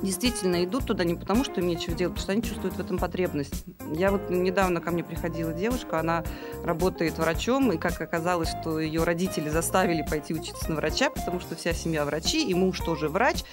действительно 0.04 0.64
идут 0.64 0.86
туда 0.86 1.04
не 1.04 1.16
потому, 1.16 1.44
что 1.44 1.60
им 1.60 1.68
нечего 1.68 1.96
делать, 1.96 2.14
потому 2.14 2.24
что 2.24 2.32
они 2.32 2.44
чувствуют 2.44 2.76
в 2.76 2.80
этом 2.80 2.98
потребность. 2.98 3.66
Я 3.94 4.12
вот 4.12 4.30
недавно 4.30 4.80
ко 4.80 4.92
мне 4.92 5.04
приходила 5.04 5.52
девушка, 5.54 6.00
она 6.00 6.24
работает 6.64 7.18
врачом, 7.18 7.72
и 7.72 7.78
как 7.78 8.00
оказалось, 8.00 8.50
что 8.62 8.80
ее 8.80 9.04
родители 9.04 9.50
заставили 9.50 10.06
пойти 10.08 10.34
учиться 10.34 10.70
на 10.70 10.76
врача, 10.76 11.10
потому 11.10 11.40
что 11.40 11.56
вся 11.56 11.74
семья 11.74 12.06
врачи, 12.06 12.48
и 12.48 12.54
муж 12.54 12.80
тоже 12.80 13.10
врач. 13.10 13.44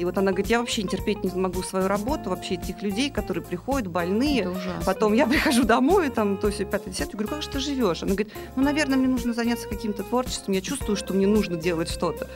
И 0.00 0.04
вот 0.06 0.16
она 0.16 0.30
говорит, 0.30 0.46
я 0.46 0.60
вообще 0.60 0.82
не 0.82 0.88
терпеть 0.88 1.22
не 1.22 1.30
могу 1.38 1.62
свою 1.62 1.86
работу, 1.86 2.30
вообще 2.30 2.54
этих 2.54 2.80
людей, 2.80 3.10
которые 3.10 3.44
приходят 3.44 3.86
больные. 3.86 4.50
Потом 4.86 5.12
я 5.12 5.26
прихожу 5.28 5.64
домой, 5.64 6.08
там, 6.08 6.38
то 6.38 6.46
есть, 6.46 6.58
пятое, 6.70 6.90
десятое, 6.90 7.12
говорю, 7.12 7.28
как 7.28 7.42
же 7.42 7.50
ты 7.50 7.60
живешь? 7.60 8.02
Она 8.02 8.12
говорит, 8.12 8.32
ну, 8.56 8.62
наверное, 8.62 8.96
мне 8.96 9.08
нужно 9.08 9.34
заняться 9.34 9.68
каким-то 9.68 10.02
творчеством, 10.02 10.54
я 10.54 10.62
чувствую, 10.62 10.96
что 10.96 11.12
мне 11.12 11.26
нужно 11.26 11.56
делать 11.56 11.90
что-то. 11.90 12.30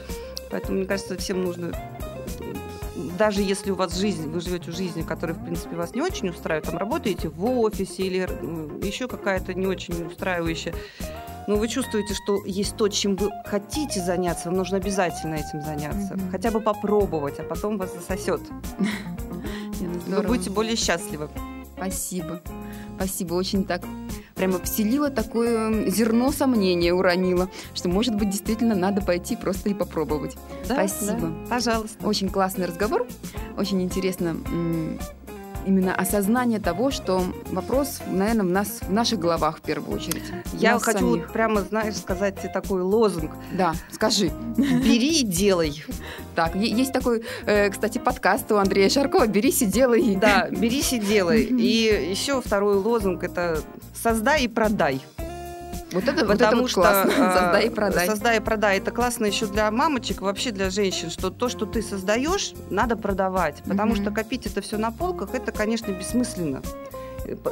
Поэтому, 0.51 0.77
мне 0.77 0.85
кажется, 0.85 1.17
всем 1.17 1.43
нужно, 1.43 1.71
даже 3.17 3.41
если 3.41 3.71
у 3.71 3.75
вас 3.75 3.97
жизнь, 3.97 4.29
вы 4.29 4.41
живете 4.41 4.71
жизнью, 4.71 5.03
которая, 5.03 5.35
в 5.35 5.43
принципе, 5.43 5.75
вас 5.75 5.95
не 5.95 6.03
очень 6.03 6.29
устраивает, 6.29 6.69
там, 6.69 6.77
работаете 6.77 7.29
в 7.29 7.43
офисе 7.45 8.03
или 8.03 8.29
еще 8.85 9.07
какая-то 9.07 9.55
не 9.55 9.65
очень 9.65 10.05
устраивающая, 10.05 10.75
но 11.47 11.55
вы 11.55 11.67
чувствуете, 11.67 12.13
что 12.13 12.43
есть 12.45 12.75
то, 12.75 12.87
чем 12.87 13.15
вы 13.15 13.29
хотите 13.45 14.01
заняться, 14.01 14.49
вам 14.49 14.57
нужно 14.57 14.77
обязательно 14.77 15.35
этим 15.35 15.61
заняться. 15.61 16.15
Мгм. 16.15 16.31
Хотя 16.31 16.51
бы 16.51 16.59
попробовать, 16.59 17.39
а 17.39 17.43
потом 17.43 17.77
вас 17.77 17.93
засосет. 17.93 18.41
Ну, 20.07 20.17
Вы 20.17 20.23
будете 20.23 20.49
более 20.49 20.75
счастливы. 20.75 21.29
Спасибо. 21.75 22.41
Спасибо, 22.95 23.33
очень 23.33 23.65
так 23.65 23.81
прямо 24.35 24.59
вселила 24.59 25.09
такое 25.09 25.89
зерно 25.89 26.31
сомнения, 26.31 26.93
уронила, 26.93 27.49
что, 27.73 27.89
может 27.89 28.15
быть, 28.15 28.29
действительно 28.29 28.75
надо 28.75 29.01
пойти 29.01 29.35
просто 29.35 29.69
и 29.69 29.73
попробовать. 29.73 30.35
Да, 30.67 30.75
Спасибо. 30.75 31.19
да, 31.19 31.33
пожалуйста. 31.49 32.05
Очень 32.05 32.29
классный 32.29 32.65
разговор, 32.65 33.07
очень 33.57 33.81
интересно 33.81 34.35
именно 35.65 35.95
осознание 35.95 36.59
того, 36.59 36.91
что 36.91 37.23
вопрос, 37.51 37.99
наверное, 38.07 38.45
в, 38.45 38.49
нас, 38.49 38.79
в 38.81 38.91
наших 38.91 39.19
головах 39.19 39.57
в 39.57 39.61
первую 39.61 39.95
очередь. 39.95 40.23
Я 40.53 40.79
хочу 40.79 40.99
самих. 40.99 41.23
вот 41.23 41.33
прямо, 41.33 41.61
знаешь, 41.61 41.95
сказать 41.95 42.35
такой 42.53 42.81
лозунг. 42.81 43.31
Да, 43.53 43.73
скажи. 43.91 44.31
Бери 44.57 45.21
и 45.21 45.23
делай. 45.23 45.83
Так, 46.35 46.55
есть 46.55 46.93
такой, 46.93 47.23
э, 47.45 47.69
кстати, 47.69 47.97
подкаст 47.97 48.51
у 48.51 48.57
Андрея 48.57 48.89
Шаркова 48.89 49.27
«Берись 49.27 49.61
и 49.61 49.65
делай». 49.65 50.15
Да, 50.15 50.49
берись 50.49 50.93
и 50.93 50.99
делай. 50.99 51.43
И 51.65 52.09
еще 52.11 52.41
второй 52.41 52.75
лозунг– 52.75 53.23
это 53.23 53.61
создай 53.93 54.43
и 54.43 54.47
продай. 54.47 55.01
Вот 55.95 56.03
это, 56.03 56.25
вот 56.25 56.35
это 56.35 56.43
Потому 56.45 56.61
вот 56.63 56.71
что 56.71 56.81
классно. 56.81 57.09
э, 57.11 57.15
Создай 57.39 57.65
и 57.67 57.69
продай. 57.69 58.07
Создай 58.07 58.37
и 58.37 58.39
продай. 58.41 58.77
Это 58.77 58.91
классно 58.91 59.25
еще 59.25 59.45
для 59.47 59.71
мамочек, 59.71 60.21
вообще 60.21 60.51
для 60.51 60.69
женщин, 60.69 61.09
что 61.09 61.29
то, 61.29 61.47
что 61.49 61.65
ты 61.65 61.81
создаешь, 61.81 62.53
надо 62.69 62.95
продавать. 62.97 63.63
Потому 63.65 63.93
Мгм. 63.93 64.01
что 64.01 64.11
копить 64.11 64.45
это 64.45 64.61
все 64.61 64.77
на 64.77 64.91
полках, 64.91 65.33
это, 65.33 65.51
конечно, 65.51 65.91
бессмысленно. 65.91 66.61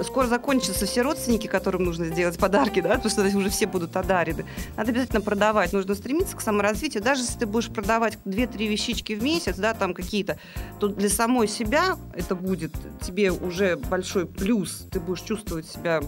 скоро 0.04 0.28
закончатся 0.28 0.86
все 0.86 1.02
родственники, 1.02 1.48
которым 1.48 1.84
нужно 1.86 2.06
сделать 2.06 2.38
подарки, 2.38 2.80
да, 2.80 2.90
потому 2.90 3.10
что 3.10 3.24
уже 3.36 3.50
все 3.50 3.66
будут 3.66 3.96
одарены. 3.96 4.46
Надо 4.78 4.92
обязательно 4.92 5.22
продавать. 5.22 5.74
Нужно 5.74 5.96
стремиться 5.96 6.38
к 6.38 6.42
саморазвитию. 6.42 7.02
Даже 7.02 7.22
если 7.24 7.40
ты 7.40 7.46
будешь 7.48 7.70
продавать 7.70 8.20
2-3 8.26 8.68
вещички 8.68 9.14
в 9.14 9.24
месяц, 9.24 9.56
да, 9.58 9.74
там 9.74 9.96
какие-то, 9.96 10.38
то 10.80 10.90
для 10.90 11.10
самой 11.10 11.48
себя 11.48 11.98
это 12.14 12.36
будет 12.36 12.72
тебе 13.02 13.32
уже 13.32 13.78
большой 13.78 14.28
плюс. 14.28 14.86
Ты 14.92 15.00
будешь 15.00 15.22
чувствовать 15.22 15.66
себя 15.68 16.02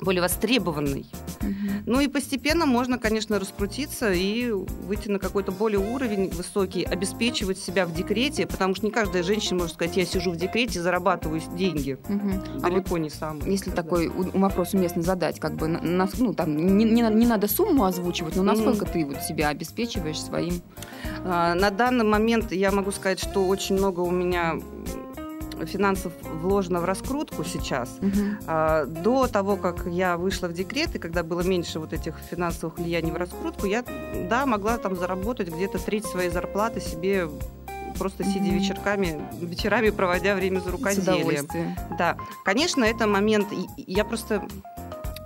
более 0.00 0.22
востребованный. 0.22 1.06
Угу. 1.40 1.72
Ну 1.86 2.00
и 2.00 2.08
постепенно 2.08 2.66
можно, 2.66 2.98
конечно, 2.98 3.38
раскрутиться 3.38 4.12
и 4.12 4.50
выйти 4.50 5.08
на 5.08 5.18
какой-то 5.18 5.52
более 5.52 5.78
уровень 5.78 6.30
высокий, 6.30 6.82
обеспечивать 6.84 7.58
себя 7.58 7.86
в 7.86 7.94
декрете, 7.94 8.46
потому 8.46 8.74
что 8.74 8.86
не 8.86 8.92
каждая 8.92 9.22
женщина 9.22 9.60
может 9.60 9.74
сказать, 9.74 9.96
я 9.96 10.04
сижу 10.04 10.30
в 10.30 10.36
декрете, 10.36 10.80
зарабатываю 10.80 11.40
деньги. 11.56 11.98
Угу. 12.08 12.60
Далеко 12.60 12.88
а 12.88 12.90
вот, 12.90 12.98
не 12.98 13.10
сам. 13.10 13.40
Если 13.46 13.70
такой 13.70 14.08
вопрос 14.08 14.74
уместно 14.74 15.02
задать, 15.02 15.40
как 15.40 15.54
бы, 15.54 15.68
на, 15.68 16.08
ну, 16.18 16.34
там, 16.34 16.56
не, 16.56 16.84
не, 16.84 17.02
не 17.02 17.26
надо 17.26 17.48
сумму 17.48 17.84
озвучивать, 17.84 18.36
но 18.36 18.42
насколько 18.42 18.84
mm. 18.84 18.92
ты 18.92 19.04
вот 19.04 19.22
себя 19.22 19.48
обеспечиваешь 19.48 20.20
своим? 20.20 20.62
А, 21.24 21.54
на 21.54 21.70
данный 21.70 22.04
момент 22.04 22.52
я 22.52 22.70
могу 22.70 22.90
сказать, 22.92 23.18
что 23.18 23.46
очень 23.46 23.76
много 23.76 24.00
у 24.00 24.10
меня 24.10 24.60
финансов 25.66 26.12
вложено 26.22 26.80
в 26.80 26.84
раскрутку 26.84 27.44
сейчас. 27.44 27.98
Угу. 28.00 29.02
До 29.02 29.26
того, 29.26 29.56
как 29.56 29.86
я 29.86 30.16
вышла 30.16 30.48
в 30.48 30.52
декрет, 30.52 30.94
и 30.94 30.98
когда 30.98 31.22
было 31.22 31.40
меньше 31.42 31.78
вот 31.78 31.92
этих 31.92 32.16
финансовых 32.30 32.78
влияний 32.78 33.12
в 33.12 33.16
раскрутку, 33.16 33.66
я, 33.66 33.84
да, 34.28 34.46
могла 34.46 34.78
там 34.78 34.96
заработать 34.96 35.48
где-то 35.48 35.78
треть 35.78 36.04
своей 36.06 36.30
зарплаты 36.30 36.80
себе 36.80 37.28
просто 37.98 38.24
сидя 38.24 38.46
mm-hmm. 38.46 38.58
вечерками, 38.58 39.20
вечерами 39.40 39.90
проводя 39.90 40.34
время 40.34 40.60
за 40.60 40.72
рукоделием. 40.72 41.46
Да, 41.96 42.16
конечно, 42.44 42.84
это 42.84 43.06
момент. 43.06 43.48
Я 43.76 44.04
просто 44.04 44.46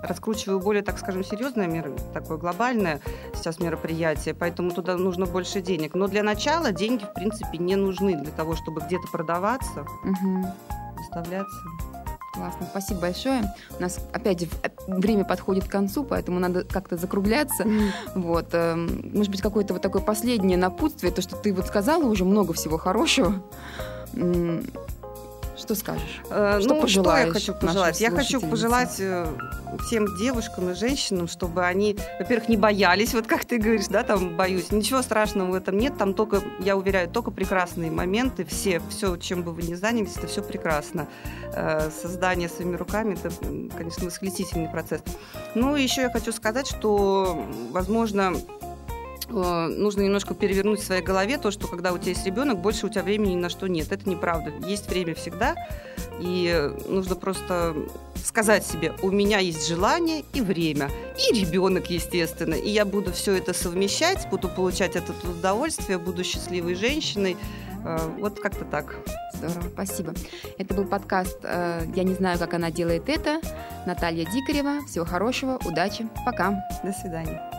раскручиваю 0.01 0.59
более, 0.59 0.83
так 0.83 0.97
скажем, 0.97 1.23
серьезное, 1.23 1.67
мер, 1.67 1.91
такое 2.13 2.37
глобальное 2.37 3.01
сейчас 3.33 3.59
мероприятие, 3.59 4.33
поэтому 4.33 4.71
туда 4.71 4.97
нужно 4.97 5.25
больше 5.25 5.61
денег. 5.61 5.93
Но 5.95 6.07
для 6.07 6.23
начала 6.23 6.71
деньги, 6.71 7.03
в 7.03 7.13
принципе, 7.13 7.57
не 7.57 7.75
нужны 7.75 8.15
для 8.15 8.31
того, 8.31 8.55
чтобы 8.55 8.81
где-то 8.81 9.07
продаваться, 9.11 9.85
угу. 10.03 10.45
выставляться. 10.97 11.57
Классно, 12.33 12.67
спасибо 12.69 13.01
большое. 13.01 13.53
У 13.77 13.81
нас 13.81 13.99
опять 14.13 14.47
время 14.87 15.25
подходит 15.25 15.65
к 15.65 15.71
концу, 15.71 16.03
поэтому 16.03 16.39
надо 16.39 16.63
как-то 16.63 16.95
закругляться. 16.95 17.63
Mm. 17.63 17.91
Вот, 18.15 18.45
э, 18.53 18.75
может 18.75 19.31
быть, 19.31 19.41
какое-то 19.41 19.73
вот 19.73 19.81
такое 19.81 20.01
последнее 20.01 20.57
напутствие, 20.57 21.11
то, 21.11 21.21
что 21.21 21.35
ты 21.35 21.53
вот 21.53 21.65
сказала 21.65 22.05
уже 22.05 22.23
много 22.23 22.53
всего 22.53 22.77
хорошего. 22.77 23.43
Что 25.59 25.75
скажешь? 25.75 26.21
Э, 26.29 26.59
что 26.61 26.73
ну, 26.73 26.87
что 26.87 27.17
я 27.17 27.31
хочу 27.31 27.53
пожелать? 27.53 27.99
Я 27.99 28.11
хочу 28.11 28.39
пожелать 28.39 28.95
э, 28.99 29.27
тем 29.89 30.05
девушкам 30.17 30.69
и 30.69 30.73
женщинам, 30.73 31.27
чтобы 31.27 31.65
они, 31.65 31.97
во-первых, 32.17 32.47
не 32.47 32.57
боялись, 32.57 33.13
вот 33.13 33.27
как 33.27 33.43
ты 33.43 33.57
говоришь, 33.57 33.87
да, 33.87 34.03
там 34.03 34.37
боюсь. 34.37 34.71
Ничего 34.71 35.01
страшного 35.01 35.51
в 35.51 35.53
этом 35.53 35.77
нет, 35.77 35.97
там 35.97 36.13
только, 36.13 36.41
я 36.59 36.77
уверяю, 36.77 37.09
только 37.09 37.31
прекрасные 37.31 37.91
моменты, 37.91 38.45
все, 38.45 38.81
все, 38.89 39.17
чем 39.17 39.43
бы 39.43 39.51
вы 39.51 39.63
ни 39.63 39.75
занялись, 39.75 40.15
это 40.15 40.27
все 40.27 40.41
прекрасно. 40.41 41.07
Э, 41.53 41.89
создание 41.91 42.47
своими 42.47 42.77
руками, 42.77 43.15
это, 43.15 43.29
конечно, 43.75 44.05
восхитительный 44.05 44.69
процесс. 44.69 45.01
Ну, 45.55 45.75
еще 45.75 46.03
я 46.03 46.09
хочу 46.09 46.31
сказать, 46.31 46.67
что, 46.67 47.45
возможно, 47.71 48.33
Нужно 49.29 50.01
немножко 50.01 50.33
перевернуть 50.33 50.79
в 50.79 50.85
своей 50.85 51.01
голове 51.01 51.37
то, 51.37 51.51
что 51.51 51.67
когда 51.67 51.93
у 51.93 51.97
тебя 51.97 52.11
есть 52.11 52.25
ребенок, 52.25 52.59
больше 52.59 52.87
у 52.87 52.89
тебя 52.89 53.03
времени 53.03 53.33
ни 53.33 53.37
на 53.37 53.49
что 53.49 53.67
нет. 53.67 53.91
Это 53.91 54.09
неправда. 54.09 54.51
Есть 54.65 54.89
время 54.89 55.15
всегда, 55.15 55.55
и 56.19 56.71
нужно 56.87 57.15
просто 57.15 57.75
сказать 58.23 58.65
себе, 58.65 58.93
у 59.01 59.11
меня 59.11 59.39
есть 59.39 59.67
желание 59.67 60.23
и 60.33 60.41
время, 60.41 60.89
и 61.17 61.33
ребенок, 61.33 61.89
естественно, 61.89 62.53
и 62.53 62.69
я 62.69 62.85
буду 62.85 63.11
все 63.11 63.37
это 63.37 63.53
совмещать, 63.53 64.27
буду 64.29 64.49
получать 64.49 64.95
это 64.95 65.13
удовольствие, 65.27 65.97
буду 65.97 66.23
счастливой 66.23 66.75
женщиной. 66.75 67.37
Э, 67.85 67.97
вот 68.17 68.39
как-то 68.39 68.65
так. 68.65 68.95
Здорово, 69.33 69.69
спасибо. 69.73 70.13
Это 70.57 70.73
был 70.73 70.85
подкаст 70.85 71.39
э, 71.43 71.85
«Я 71.95 72.03
не 72.03 72.13
знаю, 72.13 72.37
как 72.39 72.53
она 72.53 72.71
делает 72.71 73.07
это». 73.07 73.41
Наталья 73.85 74.25
Дикарева. 74.25 74.85
Всего 74.85 75.05
хорошего, 75.05 75.59
удачи, 75.65 76.07
пока. 76.25 76.65
До 76.83 76.91
свидания. 76.91 77.58